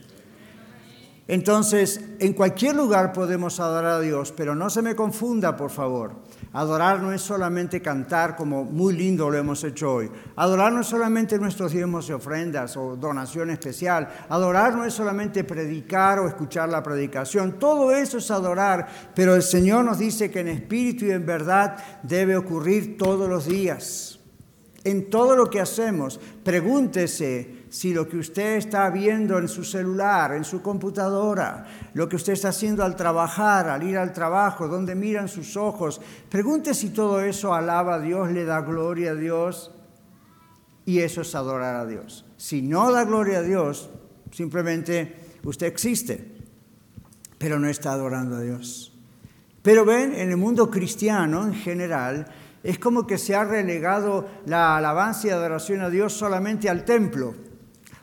[1.25, 6.11] Entonces, en cualquier lugar podemos adorar a Dios, pero no se me confunda, por favor.
[6.51, 10.11] Adorar no es solamente cantar como muy lindo lo hemos hecho hoy.
[10.35, 14.09] Adorar no es solamente nuestros diezmos y ofrendas o donación especial.
[14.27, 17.57] Adorar no es solamente predicar o escuchar la predicación.
[17.57, 21.77] Todo eso es adorar, pero el Señor nos dice que en espíritu y en verdad
[22.03, 24.19] debe ocurrir todos los días.
[24.83, 30.33] En todo lo que hacemos, pregúntese si lo que usted está viendo en su celular,
[30.33, 34.93] en su computadora, lo que usted está haciendo al trabajar, al ir al trabajo, donde
[34.93, 39.71] miran sus ojos, pregunte si todo eso alaba a Dios, le da gloria a Dios.
[40.85, 42.25] Y eso es adorar a Dios.
[42.37, 43.89] Si no da gloria a Dios,
[44.29, 46.31] simplemente usted existe,
[47.39, 48.93] pero no está adorando a Dios.
[49.63, 52.27] Pero ven, en el mundo cristiano en general,
[52.61, 57.33] es como que se ha relegado la alabanza y adoración a Dios solamente al templo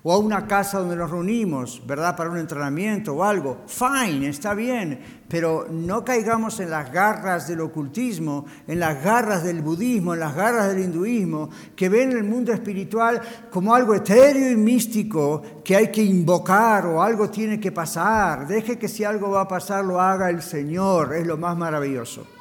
[0.03, 2.17] o a una casa donde nos reunimos, ¿verdad?
[2.17, 3.59] Para un entrenamiento o algo.
[3.67, 9.63] Fine, está bien, pero no caigamos en las garras del ocultismo, en las garras del
[9.63, 14.57] budismo, en las garras del hinduismo, que ven el mundo espiritual como algo etéreo y
[14.57, 18.47] místico que hay que invocar o algo tiene que pasar.
[18.47, 22.40] Deje que si algo va a pasar lo haga el Señor, es lo más maravilloso.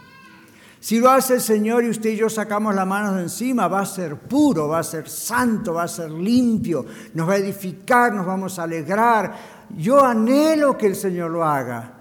[0.79, 3.81] Si lo hace el Señor y usted y yo sacamos la mano de encima, va
[3.81, 8.13] a ser puro, va a ser santo, va a ser limpio, nos va a edificar,
[8.13, 9.35] nos vamos a alegrar.
[9.77, 11.93] Yo anhelo que el Señor lo haga,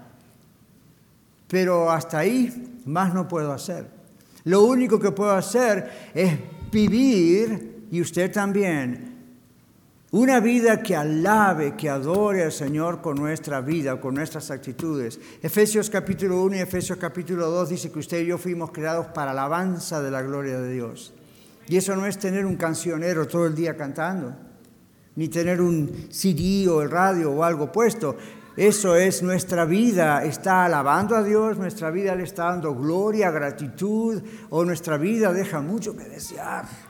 [1.47, 3.87] pero hasta ahí más no puedo hacer.
[4.45, 6.39] Lo único que puedo hacer es
[6.71, 9.08] vivir, y usted también,
[10.11, 15.19] una vida que alabe, que adore al Señor con nuestra vida, con nuestras actitudes.
[15.41, 19.31] Efesios capítulo 1 y Efesios capítulo 2 dice que usted y yo fuimos creados para
[19.31, 21.13] alabanza de la gloria de Dios.
[21.67, 24.35] Y eso no es tener un cancionero todo el día cantando,
[25.15, 28.17] ni tener un CD o el radio o algo puesto.
[28.57, 34.21] Eso es nuestra vida, está alabando a Dios, nuestra vida le está dando gloria, gratitud,
[34.49, 36.88] o nuestra vida deja mucho que desear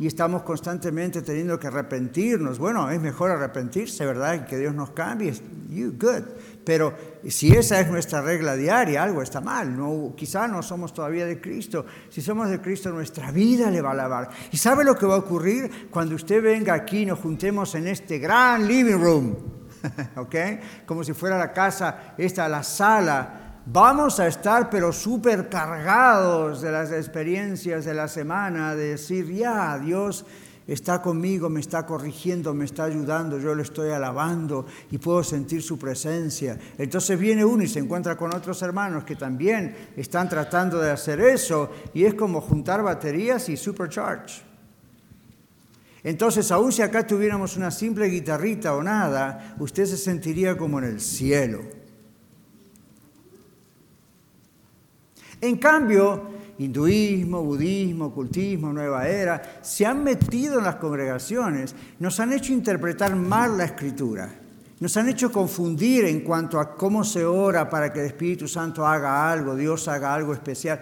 [0.00, 2.58] y estamos constantemente teniendo que arrepentirnos.
[2.58, 4.32] Bueno, es mejor arrepentirse, ¿verdad?
[4.34, 5.30] Y que Dios nos cambie.
[5.68, 6.22] You good.
[6.64, 6.94] Pero
[7.28, 9.76] si esa es nuestra regla diaria, algo está mal.
[9.76, 11.84] No, quizá no somos todavía de Cristo.
[12.08, 14.30] Si somos de Cristo, nuestra vida le va a alabar.
[14.50, 17.86] ¿Y sabe lo que va a ocurrir cuando usted venga aquí y nos juntemos en
[17.86, 19.36] este gran living room?
[20.16, 20.34] ¿Ok?
[20.86, 26.72] Como si fuera la casa, esta, la sala vamos a estar pero súper cargados de
[26.72, 30.24] las experiencias de la semana, de decir, ya, Dios
[30.66, 35.62] está conmigo, me está corrigiendo, me está ayudando, yo lo estoy alabando y puedo sentir
[35.62, 36.58] su presencia.
[36.78, 41.20] Entonces viene uno y se encuentra con otros hermanos que también están tratando de hacer
[41.20, 44.42] eso y es como juntar baterías y supercharge.
[46.02, 50.84] Entonces, aun si acá tuviéramos una simple guitarrita o nada, usted se sentiría como en
[50.84, 51.79] el cielo.
[55.40, 56.22] En cambio,
[56.58, 63.16] hinduismo, budismo, ocultismo, nueva era, se han metido en las congregaciones, nos han hecho interpretar
[63.16, 64.28] mal la escritura,
[64.78, 68.86] nos han hecho confundir en cuanto a cómo se ora para que el Espíritu Santo
[68.86, 70.78] haga algo, Dios haga algo especial.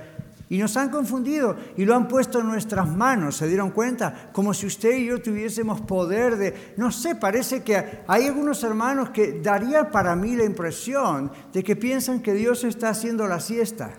[0.51, 4.31] Y nos han confundido y lo han puesto en nuestras manos, ¿se dieron cuenta?
[4.33, 9.11] Como si usted y yo tuviésemos poder de, no sé, parece que hay algunos hermanos
[9.11, 13.93] que daría para mí la impresión de que piensan que Dios está haciendo la siesta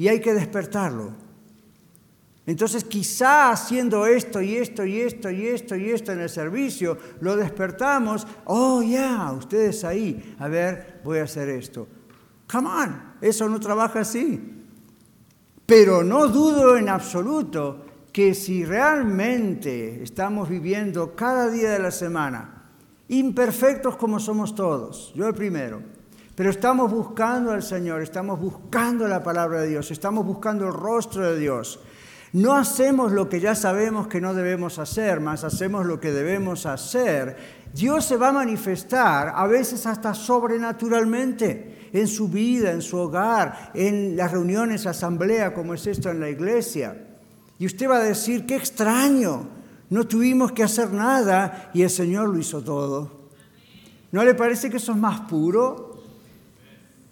[0.00, 1.12] y hay que despertarlo.
[2.46, 6.96] Entonces quizá haciendo esto y esto y esto y esto y esto en el servicio,
[7.20, 11.86] lo despertamos, oh ya, ustedes ahí, a ver, voy a hacer esto.
[12.50, 14.40] Come on, eso no trabaja así.
[15.66, 22.70] Pero no dudo en absoluto que si realmente estamos viviendo cada día de la semana,
[23.08, 25.99] imperfectos como somos todos, yo el primero,
[26.40, 31.30] pero estamos buscando al Señor, estamos buscando la palabra de Dios, estamos buscando el rostro
[31.30, 31.80] de Dios.
[32.32, 36.64] No hacemos lo que ya sabemos que no debemos hacer, más hacemos lo que debemos
[36.64, 37.36] hacer.
[37.74, 43.72] Dios se va a manifestar a veces hasta sobrenaturalmente en su vida, en su hogar,
[43.74, 47.06] en las reuniones, asamblea, como es esto en la iglesia.
[47.58, 49.46] Y usted va a decir, qué extraño,
[49.90, 53.28] no tuvimos que hacer nada y el Señor lo hizo todo.
[54.10, 55.89] ¿No le parece que eso es más puro?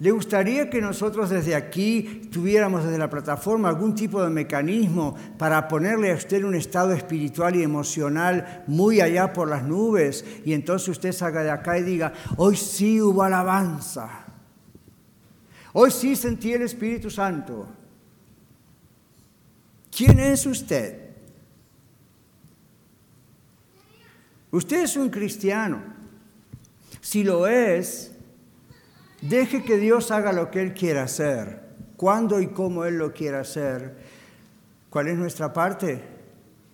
[0.01, 5.67] ¿Le gustaría que nosotros desde aquí tuviéramos desde la plataforma algún tipo de mecanismo para
[5.67, 10.89] ponerle a usted un estado espiritual y emocional muy allá por las nubes y entonces
[10.89, 14.25] usted salga de acá y diga, hoy sí hubo alabanza?
[15.73, 17.67] Hoy sí sentí el Espíritu Santo.
[19.91, 21.09] ¿Quién es usted?
[24.53, 25.83] Usted es un cristiano.
[27.01, 28.13] Si lo es,
[29.21, 31.61] deje que Dios haga lo que Él quiera hacer,
[31.97, 33.97] cuando y cómo Él lo quiera hacer.
[34.91, 36.03] ¿Cuál es nuestra parte?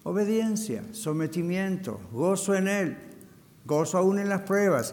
[0.02, 2.96] Obediencia, sometimiento, gozo en Él,
[3.64, 4.92] gozo aún en las pruebas.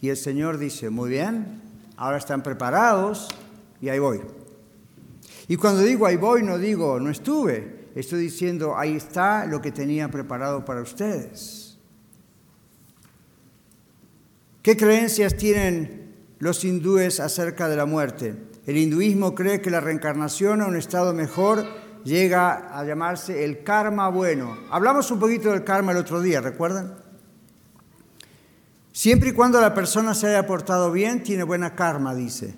[0.00, 1.60] Y el Señor dice, muy bien,
[1.96, 3.28] ahora están preparados
[3.80, 4.20] y ahí voy.
[5.48, 9.72] Y cuando digo ahí voy, no digo no estuve, estoy diciendo ahí está lo que
[9.72, 11.78] tenía preparado para ustedes.
[14.62, 16.05] ¿Qué creencias tienen
[16.38, 18.36] los hindúes acerca de la muerte?
[18.66, 21.64] El hinduismo cree que la reencarnación a un estado mejor
[22.04, 24.56] llega a llamarse el karma bueno.
[24.70, 26.94] Hablamos un poquito del karma el otro día, ¿recuerdan?
[28.92, 32.54] Siempre y cuando la persona se haya portado bien, tiene buena karma, dice.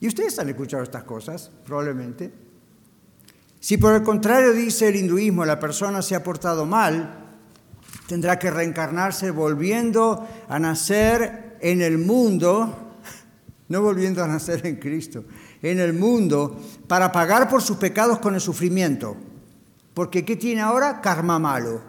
[0.00, 2.30] Y ustedes han escuchado estas cosas, probablemente.
[3.58, 7.24] Si por el contrario dice el hinduismo, la persona se ha portado mal,
[8.06, 12.92] tendrá que reencarnarse volviendo a nacer en el mundo,
[13.68, 15.24] no volviendo a nacer en Cristo,
[15.62, 19.16] en el mundo, para pagar por sus pecados con el sufrimiento.
[19.94, 21.00] Porque ¿qué tiene ahora?
[21.00, 21.80] Karma malo.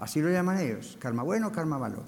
[0.00, 2.02] Así lo llaman ellos, karma bueno, karma malo.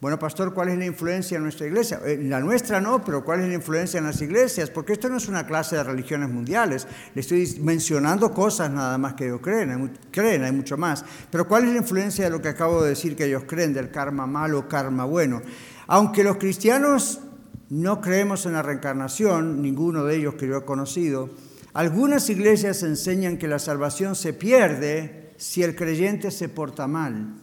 [0.00, 2.00] Bueno, pastor, ¿cuál es la influencia en nuestra iglesia?
[2.06, 4.70] En la nuestra no, pero ¿cuál es la influencia en las iglesias?
[4.70, 6.88] Porque esto no es una clase de religiones mundiales.
[7.14, 11.04] Le estoy mencionando cosas nada más que ellos creen, hay, creen, hay mucho más.
[11.30, 13.90] Pero ¿cuál es la influencia de lo que acabo de decir que ellos creen, del
[13.90, 15.42] karma malo, karma bueno?
[15.86, 17.20] Aunque los cristianos
[17.68, 21.28] no creemos en la reencarnación, ninguno de ellos que yo he conocido,
[21.74, 27.34] algunas iglesias enseñan que la salvación se pierde si el creyente se porta mal.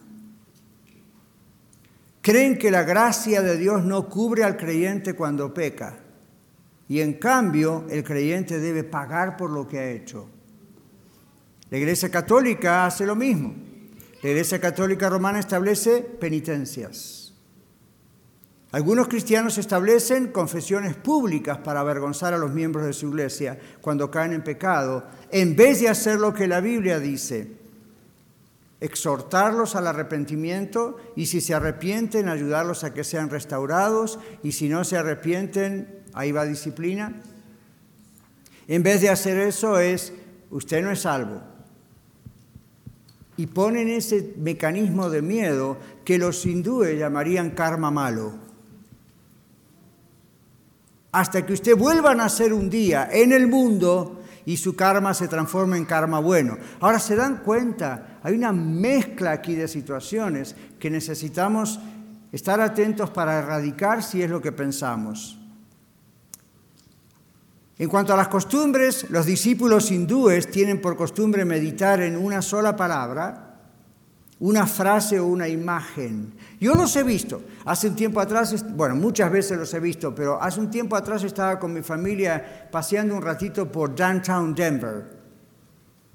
[2.28, 5.98] Creen que la gracia de Dios no cubre al creyente cuando peca
[6.86, 10.28] y en cambio el creyente debe pagar por lo que ha hecho.
[11.70, 13.54] La Iglesia Católica hace lo mismo.
[14.22, 17.32] La Iglesia Católica Romana establece penitencias.
[18.72, 24.34] Algunos cristianos establecen confesiones públicas para avergonzar a los miembros de su iglesia cuando caen
[24.34, 27.57] en pecado, en vez de hacer lo que la Biblia dice,
[28.80, 34.84] exhortarlos al arrepentimiento y si se arrepienten, ayudarlos a que sean restaurados y si no
[34.84, 37.20] se arrepienten, ahí va disciplina.
[38.68, 40.12] En vez de hacer eso es,
[40.50, 41.42] usted no es salvo.
[43.36, 48.34] Y ponen ese mecanismo de miedo que los hindúes llamarían karma malo.
[51.12, 55.28] Hasta que usted vuelva a nacer un día en el mundo y su karma se
[55.28, 56.56] transforma en karma bueno.
[56.80, 61.78] Ahora se dan cuenta, hay una mezcla aquí de situaciones que necesitamos
[62.32, 65.38] estar atentos para erradicar si es lo que pensamos.
[67.76, 72.74] En cuanto a las costumbres, los discípulos hindúes tienen por costumbre meditar en una sola
[72.74, 73.47] palabra
[74.40, 76.32] una frase o una imagen.
[76.60, 77.42] Yo los he visto.
[77.64, 81.24] Hace un tiempo atrás, bueno, muchas veces los he visto, pero hace un tiempo atrás
[81.24, 85.04] estaba con mi familia paseando un ratito por downtown Denver,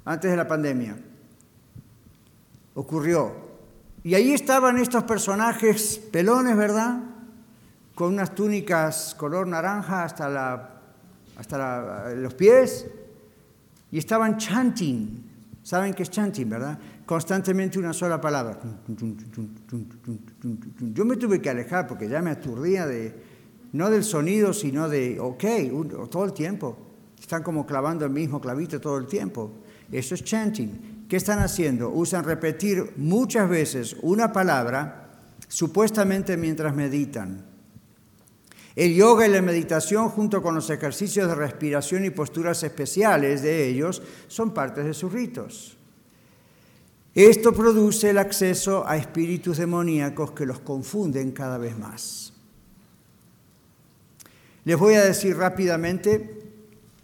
[0.06, 0.98] antes de la pandemia.
[2.76, 3.44] Ocurrió.
[4.04, 7.00] Y ahí estaban estos personajes pelones, ¿verdad?
[7.96, 10.74] Con unas túnicas color naranja hasta la
[11.38, 12.88] hasta los pies,
[13.92, 15.32] y estaban chanting.
[15.64, 16.78] ¿Saben qué es chanting, verdad?
[17.06, 18.60] Constantemente una sola palabra.
[20.94, 23.14] Yo me tuve que alejar porque ya me aturdía de,
[23.74, 25.44] no del sonido, sino de, ok,
[26.10, 26.78] todo el tiempo.
[27.20, 29.52] Están como clavando el mismo clavito todo el tiempo.
[29.92, 31.06] Eso es chanting.
[31.10, 31.90] ¿Qué están haciendo?
[31.90, 35.12] Usan repetir muchas veces una palabra
[35.48, 37.46] supuestamente mientras meditan.
[38.76, 43.68] El yoga y la meditación, junto con los ejercicios de respiración y posturas especiales de
[43.68, 45.78] ellos, son partes de sus ritos.
[47.16, 52.34] Esto produce el acceso a espíritus demoníacos que los confunden cada vez más.
[54.66, 56.42] Les voy a decir rápidamente,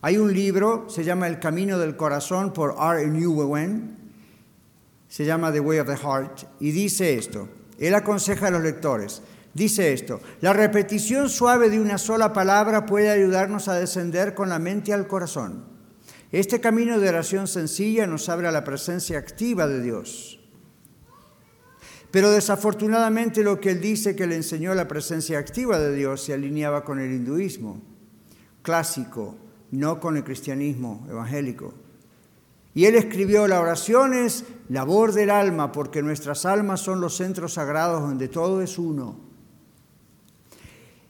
[0.01, 3.05] hay un libro, se llama El Camino del Corazón por R.
[3.05, 3.97] Nguyen,
[5.07, 9.21] se llama The Way of the Heart, y dice esto, él aconseja a los lectores,
[9.53, 14.59] Dice esto, la repetición suave de una sola palabra puede ayudarnos a descender con la
[14.59, 15.65] mente al corazón.
[16.31, 20.39] Este camino de oración sencilla nos abre a la presencia activa de Dios.
[22.11, 26.33] Pero desafortunadamente lo que él dice que le enseñó la presencia activa de Dios se
[26.33, 27.81] alineaba con el hinduismo
[28.61, 29.37] clásico,
[29.71, 31.73] no con el cristianismo evangélico.
[32.73, 37.53] Y él escribió, la oración es labor del alma, porque nuestras almas son los centros
[37.53, 39.28] sagrados donde todo es uno.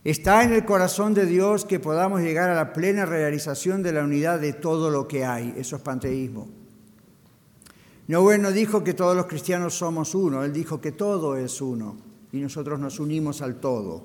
[0.04, 4.04] Está en el corazón de Dios que podamos llegar a la plena realización de la
[4.04, 5.54] unidad de todo lo que hay.
[5.58, 6.48] Eso es panteísmo.
[8.08, 11.98] No bueno dijo que todos los cristianos somos uno, él dijo que todo es uno
[12.32, 14.04] y nosotros nos unimos al todo.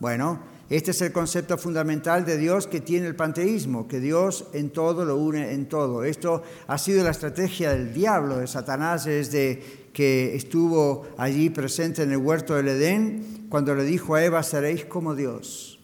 [0.00, 4.70] Bueno, este es el concepto fundamental de Dios que tiene el panteísmo, que Dios en
[4.70, 6.04] todo lo une en todo.
[6.04, 12.12] Esto ha sido la estrategia del diablo, de Satanás, desde que estuvo allí presente en
[12.12, 15.80] el huerto del Edén, cuando le dijo a Eva, seréis como Dios.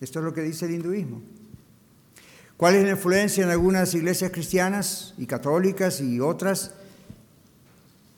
[0.00, 1.22] Esto es lo que dice el hinduismo.
[2.56, 6.72] ¿Cuál es la influencia en algunas iglesias cristianas y católicas y otras?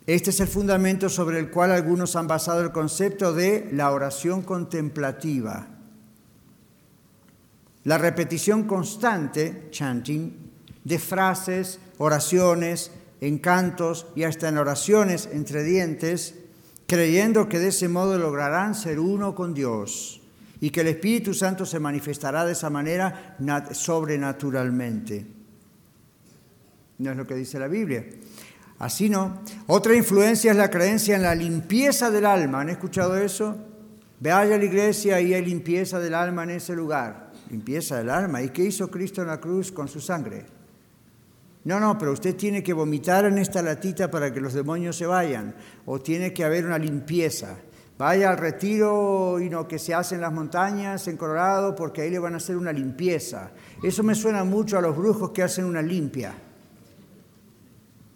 [0.07, 4.43] Este es el fundamento sobre el cual algunos han basado el concepto de la oración
[4.43, 5.69] contemplativa.
[7.85, 10.51] La repetición constante, chanting,
[10.83, 12.91] de frases, oraciones,
[13.23, 16.35] encantos y hasta en oraciones entre dientes,
[16.89, 20.21] creyendo que de ese modo lograrán ser uno con Dios
[20.61, 23.37] y que el Espíritu Santo se manifestará de esa manera
[23.73, 25.25] sobrenaturalmente.
[26.99, 28.05] No es lo que dice la Biblia.
[28.81, 29.41] Así no.
[29.69, 32.61] Otra influencia es la creencia en la limpieza del alma.
[32.61, 33.57] ¿Han escuchado eso?
[34.19, 37.31] Vaya a la iglesia y hay limpieza del alma en ese lugar.
[37.51, 38.43] Limpieza del alma.
[38.43, 40.62] ¿Y qué hizo Cristo en la cruz con su sangre?
[41.65, 45.07] No, no, pero usted tiene que vomitar en esta latita para que los demonios se
[45.07, 45.55] vayan.
[45.87, 47.59] O tiene que haber una limpieza.
[47.99, 52.11] Vaya al retiro y no, que se hace en las montañas, en Colorado, porque ahí
[52.11, 53.53] le van a hacer una limpieza.
[53.83, 56.35] Eso me suena mucho a los brujos que hacen una limpia.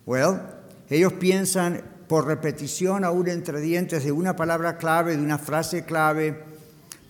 [0.06, 0.40] Well,
[0.88, 6.44] ellos piensan por repetición aún entre dientes de una palabra clave, de una frase clave,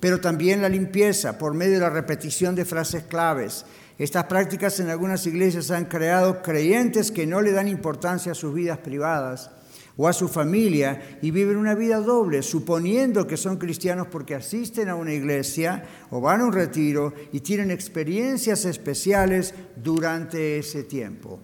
[0.01, 3.65] pero también la limpieza por medio de la repetición de frases claves.
[3.99, 8.53] Estas prácticas en algunas iglesias han creado creyentes que no le dan importancia a sus
[8.53, 9.51] vidas privadas
[9.97, 14.91] o a su familia y viven una vida doble, suponiendo que son cristianos porque asisten
[14.91, 21.41] a una iglesia o van a un retiro y tienen experiencias especiales durante ese tiempo.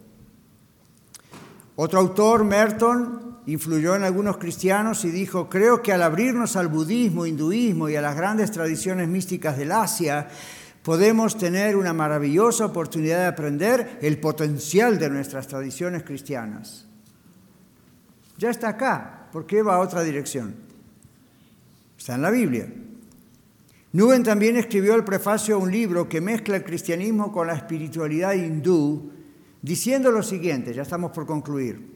[1.76, 7.24] Otro autor, Merton, influyó en algunos cristianos y dijo, creo que al abrirnos al budismo,
[7.24, 10.28] hinduismo y a las grandes tradiciones místicas del Asia,
[10.82, 16.86] podemos tener una maravillosa oportunidad de aprender el potencial de nuestras tradiciones cristianas.
[18.38, 20.54] Ya está acá, ¿por qué va a otra dirección?
[21.96, 22.68] Está en la Biblia.
[23.92, 28.32] Nuben también escribió el prefacio a un libro que mezcla el cristianismo con la espiritualidad
[28.32, 29.12] hindú
[29.60, 31.92] diciendo lo siguiente, ya estamos por concluir.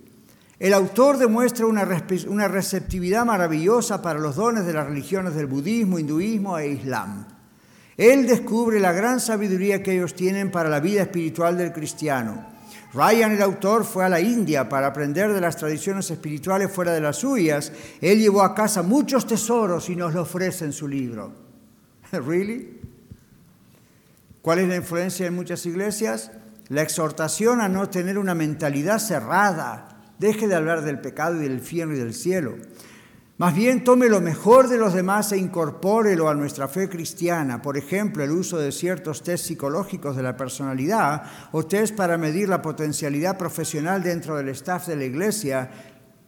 [0.59, 6.59] El autor demuestra una, receptividad maravillosa para los dones de las religiones del budismo, hinduismo
[6.59, 7.27] e islam.
[7.97, 12.47] Él descubre la gran sabiduría que ellos tienen para la vida espiritual del cristiano.
[12.93, 17.01] Ryan, el autor, fue a la India para aprender de las tradiciones espirituales fuera de
[17.01, 17.73] las suyas.
[18.01, 21.33] Él llevó a casa muchos tesoros y nos lo ofrece en su libro.
[22.13, 22.81] ¿Really?
[24.43, 26.31] ¿Cuál es la influencia en muchas iglesias?
[26.69, 29.89] la exhortación a no tener una mentalidad cerrada.
[30.19, 32.57] Deje de hablar del pecado y del infierno y del cielo.
[33.39, 37.61] Más bien tome lo mejor de los demás e incorpórelo a nuestra fe cristiana.
[37.61, 42.49] Por ejemplo, el uso de ciertos test psicológicos de la personalidad o test para medir
[42.49, 45.71] la potencialidad profesional dentro del staff de la iglesia,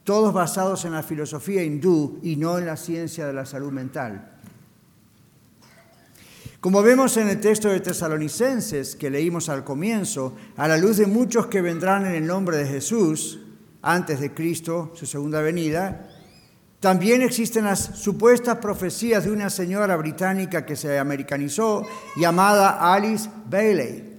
[0.05, 4.35] todos basados en la filosofía hindú y no en la ciencia de la salud mental.
[6.61, 11.07] Como vemos en el texto de Tesalonicenses que leímos al comienzo, a la luz de
[11.07, 13.41] muchos que vendrán en el nombre de Jesús,
[13.81, 16.18] antes de Cristo, su segunda venida,
[16.81, 21.85] también existen las supuestas profecías de una señora británica que se americanizó
[22.17, 24.17] llamada Alice Bailey.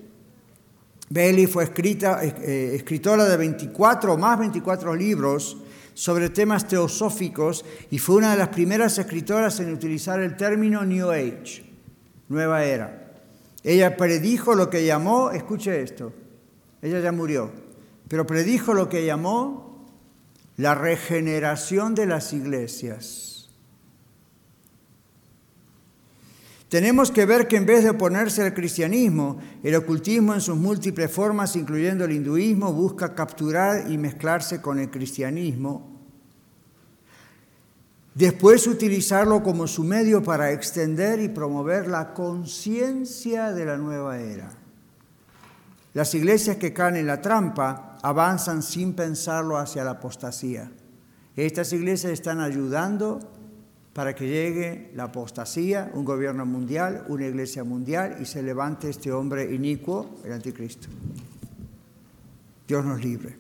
[1.10, 5.57] Bailey fue eh, escritora de 24 o más 24 libros
[5.93, 11.10] sobre temas teosóficos y fue una de las primeras escritoras en utilizar el término New
[11.10, 11.70] Age
[12.30, 13.12] nueva era.
[13.64, 16.14] Ella predijo lo que llamó, escuche esto,
[16.82, 17.51] ella ya murió,
[18.07, 19.68] pero predijo lo que llamó
[20.60, 23.49] la regeneración de las iglesias.
[26.68, 31.10] Tenemos que ver que en vez de oponerse al cristianismo, el ocultismo en sus múltiples
[31.12, 35.89] formas, incluyendo el hinduismo, busca capturar y mezclarse con el cristianismo
[38.20, 44.51] Después utilizarlo como su medio para extender y promover la conciencia de la nueva era.
[45.93, 50.72] Las iglesias que caen en la trampa avanzan sin pensarlo hacia la apostasía.
[51.36, 53.20] Estas iglesias están ayudando
[53.93, 59.12] para que llegue la apostasía, un gobierno mundial, una iglesia mundial y se levante este
[59.12, 60.88] hombre inicuo, el anticristo.
[62.68, 63.36] Dios nos libre.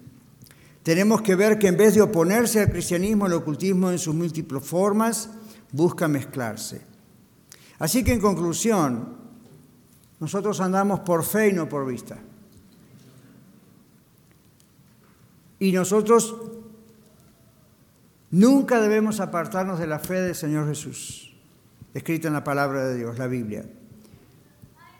[0.83, 4.65] Tenemos que ver que en vez de oponerse al cristianismo, el ocultismo en sus múltiples
[4.65, 5.29] formas
[5.71, 6.81] busca mezclarse.
[7.77, 9.17] Así que en conclusión,
[10.19, 12.17] nosotros andamos por fe y no por vista.
[15.59, 16.35] Y nosotros
[18.31, 21.35] nunca debemos apartarnos de la fe del Señor Jesús,
[21.93, 23.65] escrita en la palabra de Dios, la Biblia.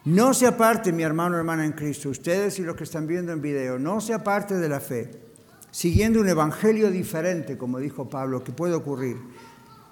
[0.06, 3.32] No se aparte, mi hermano o hermana en Cristo, ustedes y los que están viendo
[3.32, 5.30] en video, no se aparte de la fe
[5.72, 9.18] siguiendo un evangelio diferente, como dijo Pablo, que puede ocurrir,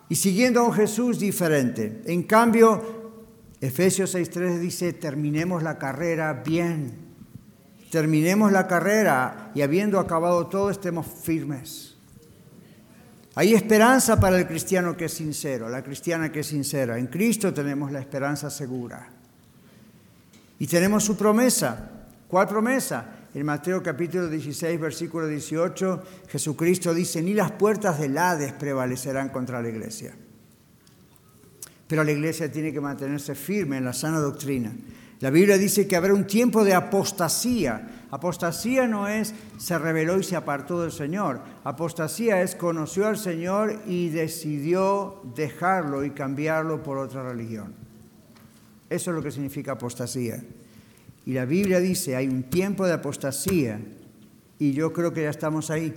[0.09, 2.01] y siguiendo a un Jesús diferente.
[2.05, 3.13] En cambio,
[3.59, 7.06] Efesios 6.3 dice, terminemos la carrera bien,
[7.89, 11.95] terminemos la carrera y habiendo acabado todo, estemos firmes.
[13.35, 16.97] Hay esperanza para el cristiano que es sincero, la cristiana que es sincera.
[16.97, 19.09] En Cristo tenemos la esperanza segura.
[20.57, 21.91] Y tenemos su promesa.
[22.27, 23.05] ¿Cuál promesa?
[23.35, 29.61] En Mateo capítulo 16, versículo 18, Jesucristo dice, ni las puertas del Hades prevalecerán contra
[29.61, 30.15] la iglesia.
[31.87, 34.73] Pero la iglesia tiene que mantenerse firme en la sana doctrina.
[35.19, 38.05] La Biblia dice que habrá un tiempo de apostasía.
[38.11, 41.41] Apostasía no es se rebeló y se apartó del Señor.
[41.63, 47.73] Apostasía es conoció al Señor y decidió dejarlo y cambiarlo por otra religión.
[48.89, 50.41] Eso es lo que significa apostasía.
[51.25, 53.81] Y la Biblia dice, hay un tiempo de apostasía
[54.59, 55.93] y yo creo que ya estamos ahí.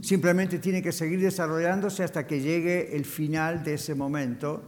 [0.00, 4.62] Simplemente tiene que seguir desarrollándose hasta que llegue el final de ese momento,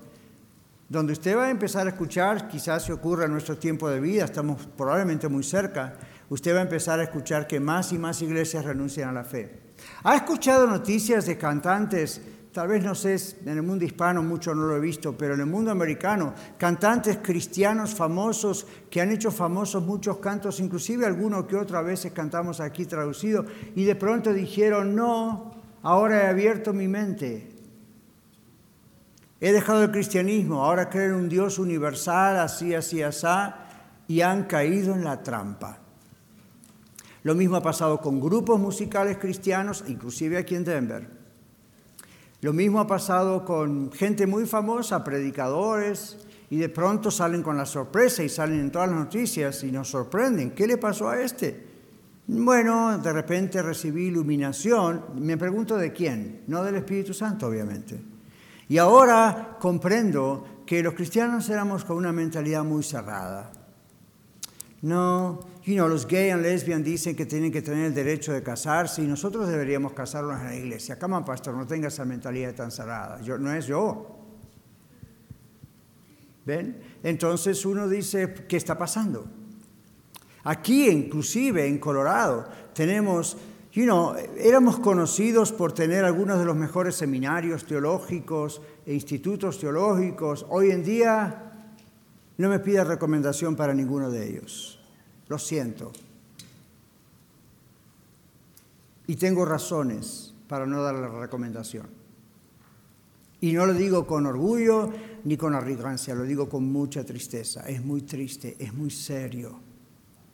[0.89, 4.24] donde usted va a empezar a escuchar, quizás se ocurra en nuestro tiempo de vida,
[4.24, 5.95] estamos probablemente muy cerca,
[6.28, 9.61] usted va a empezar a escuchar que más y más iglesias renuncian a la fe.
[10.05, 12.20] ¿Ha escuchado noticias de cantantes
[12.55, 15.41] tal vez no sé, en el mundo hispano mucho no lo he visto, pero en
[15.41, 21.57] el mundo americano, cantantes cristianos famosos que han hecho famosos muchos cantos, inclusive algunos que
[21.57, 25.51] otras veces cantamos aquí traducido, y de pronto dijeron, no,
[25.82, 27.54] ahora he abierto mi mente.
[29.45, 33.27] He dejado el cristianismo, ahora creo en un Dios universal, así, así, así,
[34.09, 35.81] y han caído en la trampa.
[37.23, 41.25] Lo mismo ha pasado con grupos musicales cristianos, inclusive aquí en Denver
[42.45, 46.19] lo mismo ha pasado con gente muy famosa, predicadores,
[46.51, 49.89] y de pronto salen con la sorpresa y salen en todas las noticias y nos
[49.89, 50.51] sorprenden.
[50.51, 51.67] ¿Qué le pasó a este?
[52.27, 55.05] Bueno, de repente recibí iluminación.
[55.15, 58.14] Me pregunto de quién, no del Espíritu Santo, obviamente.
[58.69, 63.53] Y ahora comprendo que los cristianos éramos con una mentalidad muy cerrada.
[64.83, 68.43] No, you know, los gay y lesbian dicen que tienen que tener el derecho de
[68.43, 70.99] casarse y nosotros deberíamos casarnos en la iglesia.
[70.99, 73.21] Cama, pastor, no tenga esa mentalidad tan cerrada.
[73.23, 74.19] Yo, no es yo.
[76.45, 76.83] ¿Ven?
[77.03, 79.27] Entonces uno dice, ¿qué está pasando?
[80.45, 83.39] Aquí, inclusive en Colorado, tenemos,
[83.75, 90.47] you know, éramos conocidos por tener algunos de los mejores seminarios teológicos e institutos teológicos.
[90.49, 91.53] Hoy en día
[92.39, 94.79] no me pide recomendación para ninguno de ellos.
[95.29, 95.93] Lo siento.
[99.09, 101.89] Y tengo razones para no dar la recomendación.
[103.41, 104.91] Y no lo digo con orgullo
[105.25, 107.68] ni con arrogancia, lo digo con mucha tristeza.
[107.68, 109.59] Es muy triste, es muy serio,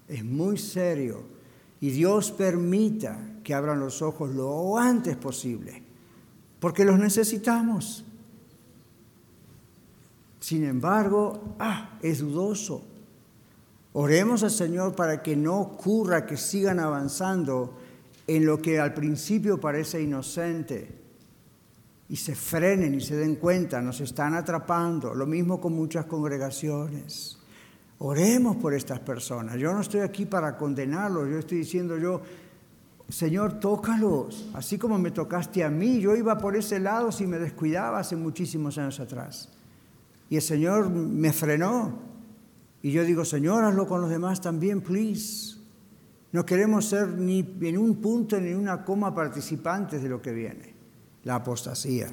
[0.06, 1.39] es muy serio.
[1.80, 5.82] Y Dios permita que abran los ojos lo antes posible,
[6.60, 8.04] porque los necesitamos.
[10.40, 12.84] Sin embargo, ah, es dudoso.
[13.92, 17.76] Oremos al Señor para que no ocurra que sigan avanzando
[18.26, 21.00] en lo que al principio parece inocente
[22.08, 25.14] y se frenen y se den cuenta, nos están atrapando.
[25.14, 27.39] Lo mismo con muchas congregaciones.
[28.02, 29.56] Oremos por estas personas.
[29.56, 32.22] Yo no estoy aquí para condenarlos, yo estoy diciendo yo,
[33.10, 36.00] Señor, tócalos, así como me tocaste a mí.
[36.00, 39.50] Yo iba por ese lado si me descuidaba hace muchísimos años atrás.
[40.30, 41.98] Y el Señor me frenó.
[42.80, 45.58] Y yo digo, Señor, hazlo con los demás también, please.
[46.32, 50.32] No queremos ser ni en un punto ni en una coma participantes de lo que
[50.32, 50.74] viene,
[51.24, 52.08] la apostasía.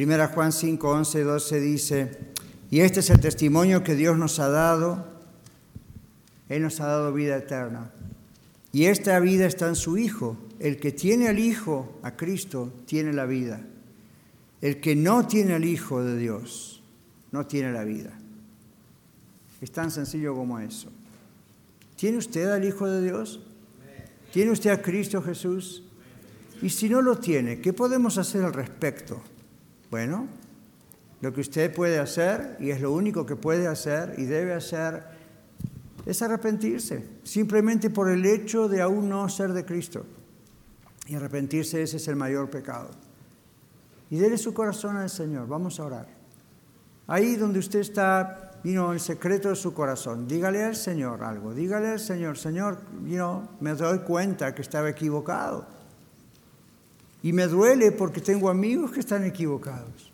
[0.00, 2.10] Primera Juan 5, 11, 12 dice,
[2.70, 5.06] y este es el testimonio que Dios nos ha dado,
[6.48, 7.90] Él nos ha dado vida eterna.
[8.72, 10.38] Y esta vida está en su Hijo.
[10.58, 13.60] El que tiene al Hijo, a Cristo, tiene la vida.
[14.62, 16.82] El que no tiene al Hijo de Dios,
[17.30, 18.18] no tiene la vida.
[19.60, 20.88] Es tan sencillo como eso.
[21.96, 23.40] ¿Tiene usted al Hijo de Dios?
[24.32, 25.82] ¿Tiene usted a Cristo Jesús?
[26.62, 29.22] Y si no lo tiene, ¿qué podemos hacer al respecto?
[29.90, 30.28] Bueno,
[31.20, 35.02] lo que usted puede hacer, y es lo único que puede hacer y debe hacer,
[36.06, 40.06] es arrepentirse, simplemente por el hecho de aún no ser de Cristo.
[41.06, 42.90] Y arrepentirse ese es el mayor pecado.
[44.10, 46.06] Y dele su corazón al Señor, vamos a orar.
[47.06, 50.28] Ahí donde usted está vino el secreto de su corazón.
[50.28, 55.79] Dígale al Señor algo, dígale al Señor, Señor, you me doy cuenta que estaba equivocado.
[57.22, 60.10] Y me duele porque tengo amigos que están equivocados.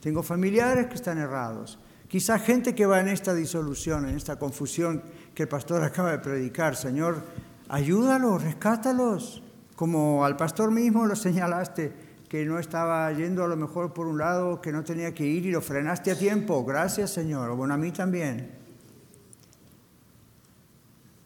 [0.00, 1.78] Tengo familiares que están errados.
[2.08, 5.02] Quizá gente que va en esta disolución, en esta confusión
[5.34, 6.76] que el pastor acaba de predicar.
[6.76, 7.22] Señor,
[7.68, 9.42] ayúdalos, rescátalos.
[9.76, 14.18] Como al pastor mismo lo señalaste que no estaba yendo a lo mejor por un
[14.18, 16.64] lado que no tenía que ir y lo frenaste a tiempo.
[16.64, 17.54] Gracias, Señor.
[17.56, 18.52] Bueno, a mí también.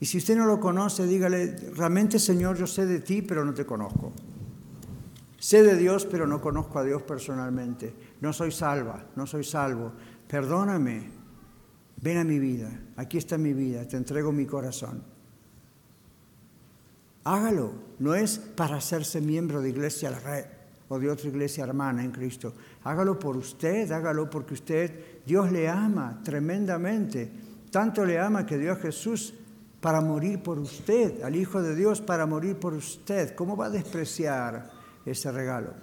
[0.01, 3.53] Y si usted no lo conoce, dígale, realmente, Señor, yo sé de ti, pero no
[3.55, 4.13] te conozco.
[5.45, 7.95] Sé de Dios, pero no conozco a Dios personalmente.
[8.23, 9.93] No soy salva, no soy salvo.
[10.27, 11.11] Perdóname.
[12.01, 12.71] Ven a mi vida.
[12.97, 13.87] Aquí está mi vida.
[13.87, 15.03] Te entrego mi corazón.
[17.25, 17.73] Hágalo.
[17.99, 20.47] No es para hacerse miembro de Iglesia la Red
[20.89, 22.55] o de otra iglesia hermana en Cristo.
[22.83, 27.31] Hágalo por usted, hágalo porque usted, Dios le ama tremendamente.
[27.71, 29.35] Tanto le ama que dio a Jesús
[29.83, 33.35] para morir por usted, al Hijo de Dios para morir por usted.
[33.35, 34.74] ¿Cómo va a despreciar
[35.07, 35.75] ese regalo?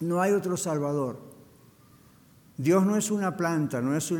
[0.00, 1.18] No hay otro Salvador.
[2.56, 4.12] Dios no es una planta, no es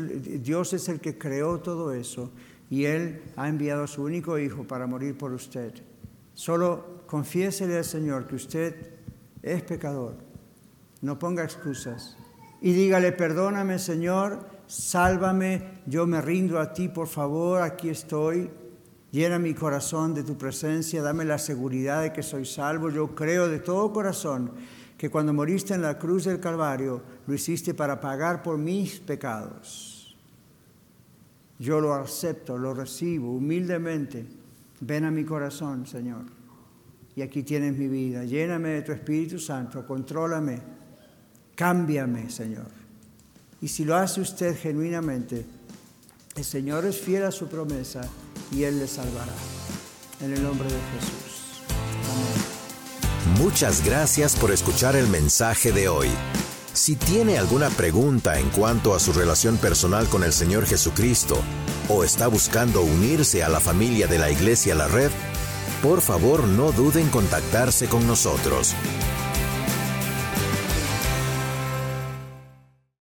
[0.43, 2.31] Dios es el que creó todo eso
[2.69, 5.73] y Él ha enviado a su único Hijo para morir por usted.
[6.33, 8.75] Solo confiésele al Señor que usted
[9.41, 10.15] es pecador.
[11.01, 12.17] No ponga excusas.
[12.61, 18.49] Y dígale, perdóname Señor, sálvame, yo me rindo a ti, por favor, aquí estoy.
[19.15, 22.89] Llena mi corazón de tu presencia, dame la seguridad de que soy salvo.
[22.89, 24.51] Yo creo de todo corazón
[24.97, 30.17] que cuando moriste en la cruz del Calvario, lo hiciste para pagar por mis pecados.
[31.59, 34.25] Yo lo acepto, lo recibo humildemente.
[34.81, 36.35] Ven a mi corazón, Señor
[37.15, 38.25] y aquí tienes mi vida.
[38.25, 40.59] Lléname de tu Espíritu Santo, contrólame,
[41.55, 42.67] cámbiame, Señor.
[43.61, 45.45] Y si lo hace usted genuinamente,
[46.35, 48.01] el Señor es fiel a su promesa
[48.51, 49.33] y Él le salvará.
[50.21, 51.61] En el nombre de Jesús.
[51.69, 52.55] Amén.
[53.39, 56.09] Muchas gracias por escuchar el mensaje de hoy.
[56.73, 61.37] Si tiene alguna pregunta en cuanto a su relación personal con el Señor Jesucristo
[61.89, 65.11] o está buscando unirse a la familia de la Iglesia La Red,
[65.81, 68.75] por favor no duden en contactarse con nosotros.